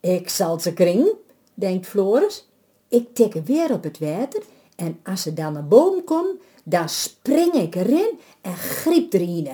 [0.00, 1.12] Ik zal ze kringen,
[1.54, 2.45] denkt Floris.
[2.88, 4.42] Ik tikke weer op het water
[4.76, 9.48] en als ze dan naar boven komen, dan spring ik erin en griep erin.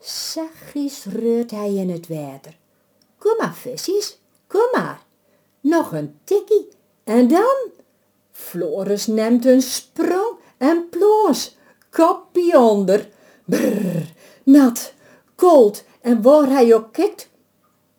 [0.00, 2.56] Zachtjes reurt hij in het water.
[3.18, 5.02] Kom maar, visjes, kom maar.
[5.60, 6.68] Nog een tikkie
[7.04, 7.72] en dan...
[8.30, 11.56] Floris neemt een sprong en ploos,
[11.90, 13.08] kopje onder.
[13.44, 14.12] Brrr,
[14.42, 14.92] nat,
[15.34, 17.28] koud en waar hij ook kijkt.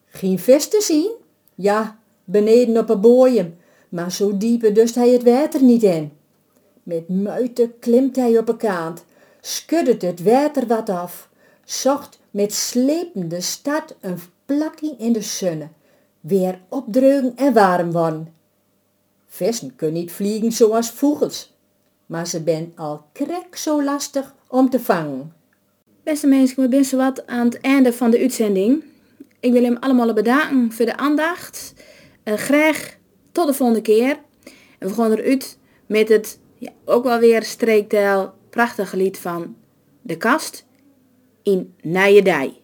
[0.05, 1.11] Geen vis te zien?
[1.55, 3.59] Ja, beneden op een boeien,
[3.96, 6.12] maar zo diepe dust hij het water niet in.
[6.84, 9.06] Met muiten klimt hij op een kant,
[9.41, 11.30] schuddet het water wat af,
[11.64, 15.68] zocht met slepende stad een plakking in de zonne,
[16.20, 18.34] weer opdreugen en warm worden.
[19.28, 21.54] Vissen kunnen niet vliegen zoals vogels,
[22.06, 25.34] maar ze ben al krek zo lastig om te vangen.
[26.04, 28.84] Beste mensen, we zijn wat aan het einde van de uitzending.
[29.39, 31.74] Ik wil hem allemaal bedanken voor de aandacht.
[32.24, 32.98] Uh, graag
[33.36, 34.20] tot de volgende keer.
[34.80, 39.56] En we gaan eruit met het ja, ook wel weer streektel prachtige lied van
[40.02, 40.66] De Kast
[41.44, 42.62] in Nijedij.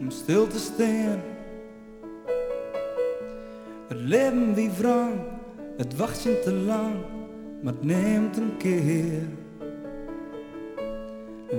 [0.00, 1.20] Om stil te staan.
[3.88, 5.14] Het leven wie wrang,
[5.76, 6.94] het wacht je te lang,
[7.62, 9.22] maar het neemt een keer.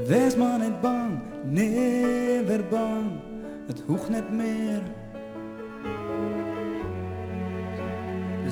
[0.07, 3.11] Wees maar niet bang, nee bang,
[3.67, 4.81] het hoeft niet meer.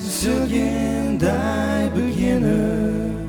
[0.00, 3.28] zul je daar beginnen.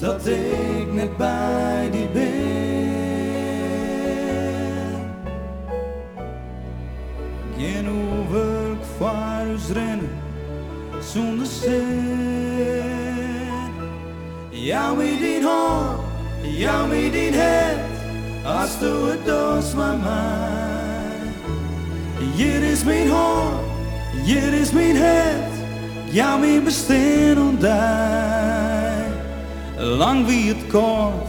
[0.00, 2.01] Dat ik net bij die
[9.70, 10.10] rennen
[11.12, 12.90] zonder zin.
[14.50, 16.00] Jou met die hand,
[16.42, 17.78] jou met die het,
[18.44, 21.00] als du het doos maar mij.
[22.36, 23.60] Hier is mijn hart,
[24.24, 25.52] hier is mijn hart,
[26.10, 29.04] ja mijn bestaan ontdij.
[29.76, 31.28] Lang wie het kort,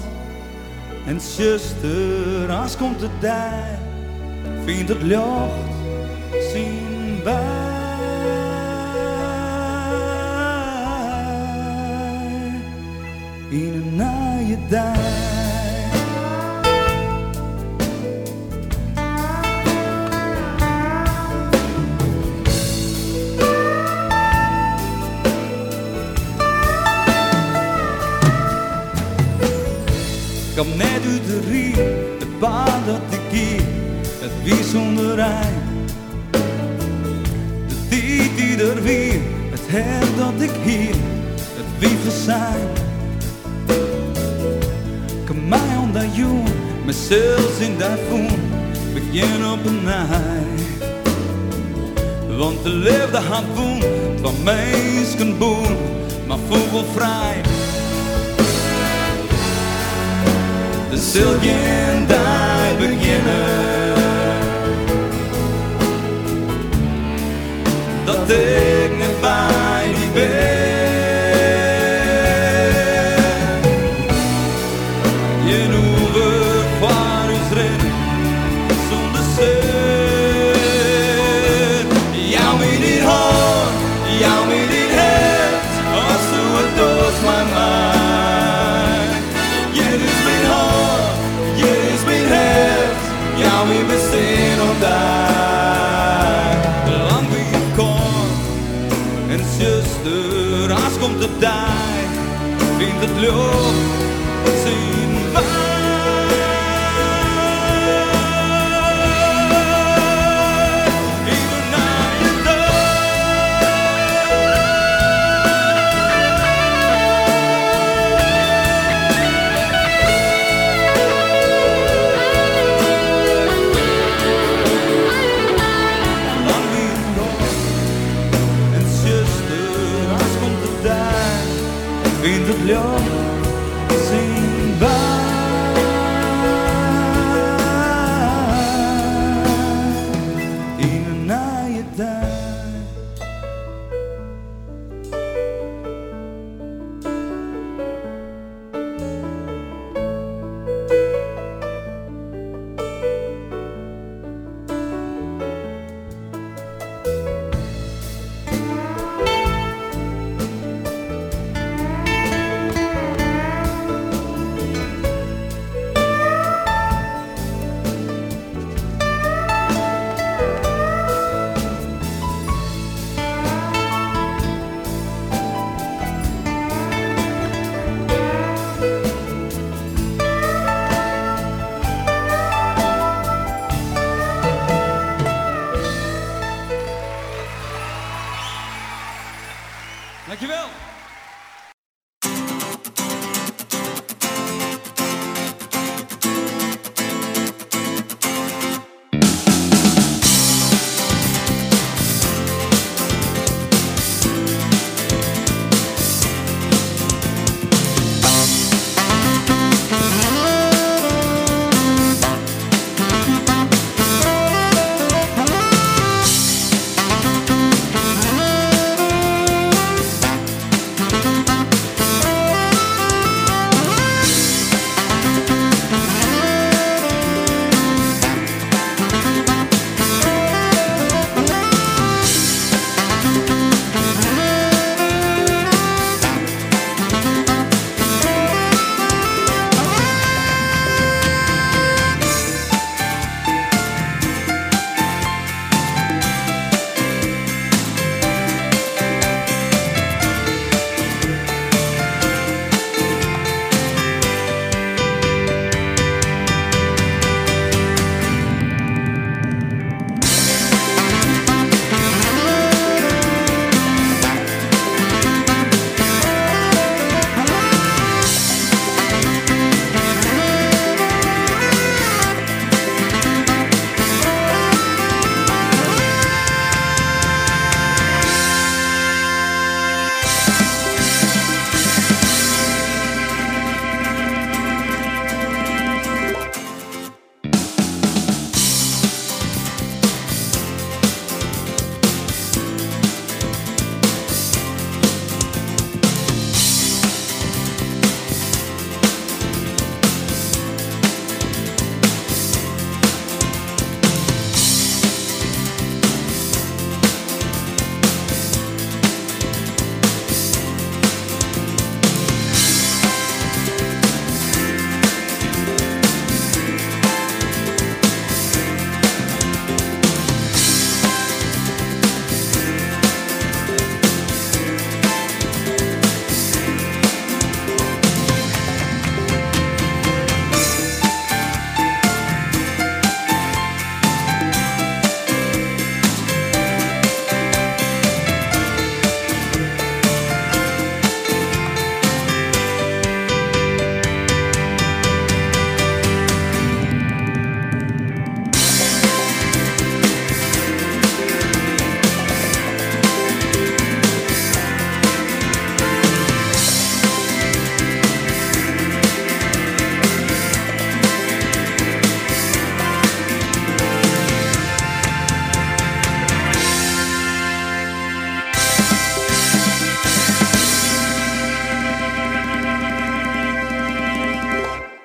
[1.05, 3.79] en zuster, als komt het daar,
[4.65, 5.71] vindt het licht
[6.51, 7.62] zien bij.
[14.73, 14.85] Kom net
[31.05, 31.75] uit de rie,
[32.19, 33.61] het paard dat ik hier,
[34.19, 35.15] het wie zonder.
[37.67, 39.19] De tijd die er weer,
[39.51, 40.95] het her dat ik hier,
[41.55, 42.92] het wie zijn.
[46.15, 47.77] Mij onder jou, mezelf in
[48.09, 48.29] voen,
[48.93, 50.45] begin op een naai.
[52.37, 53.83] Want de liefde had woon,
[54.21, 54.33] van
[55.37, 55.77] boen,
[56.27, 57.41] maar vogelvrij.
[60.89, 63.93] de zul je daar beginnen.
[68.05, 69.62] Dat ik net bij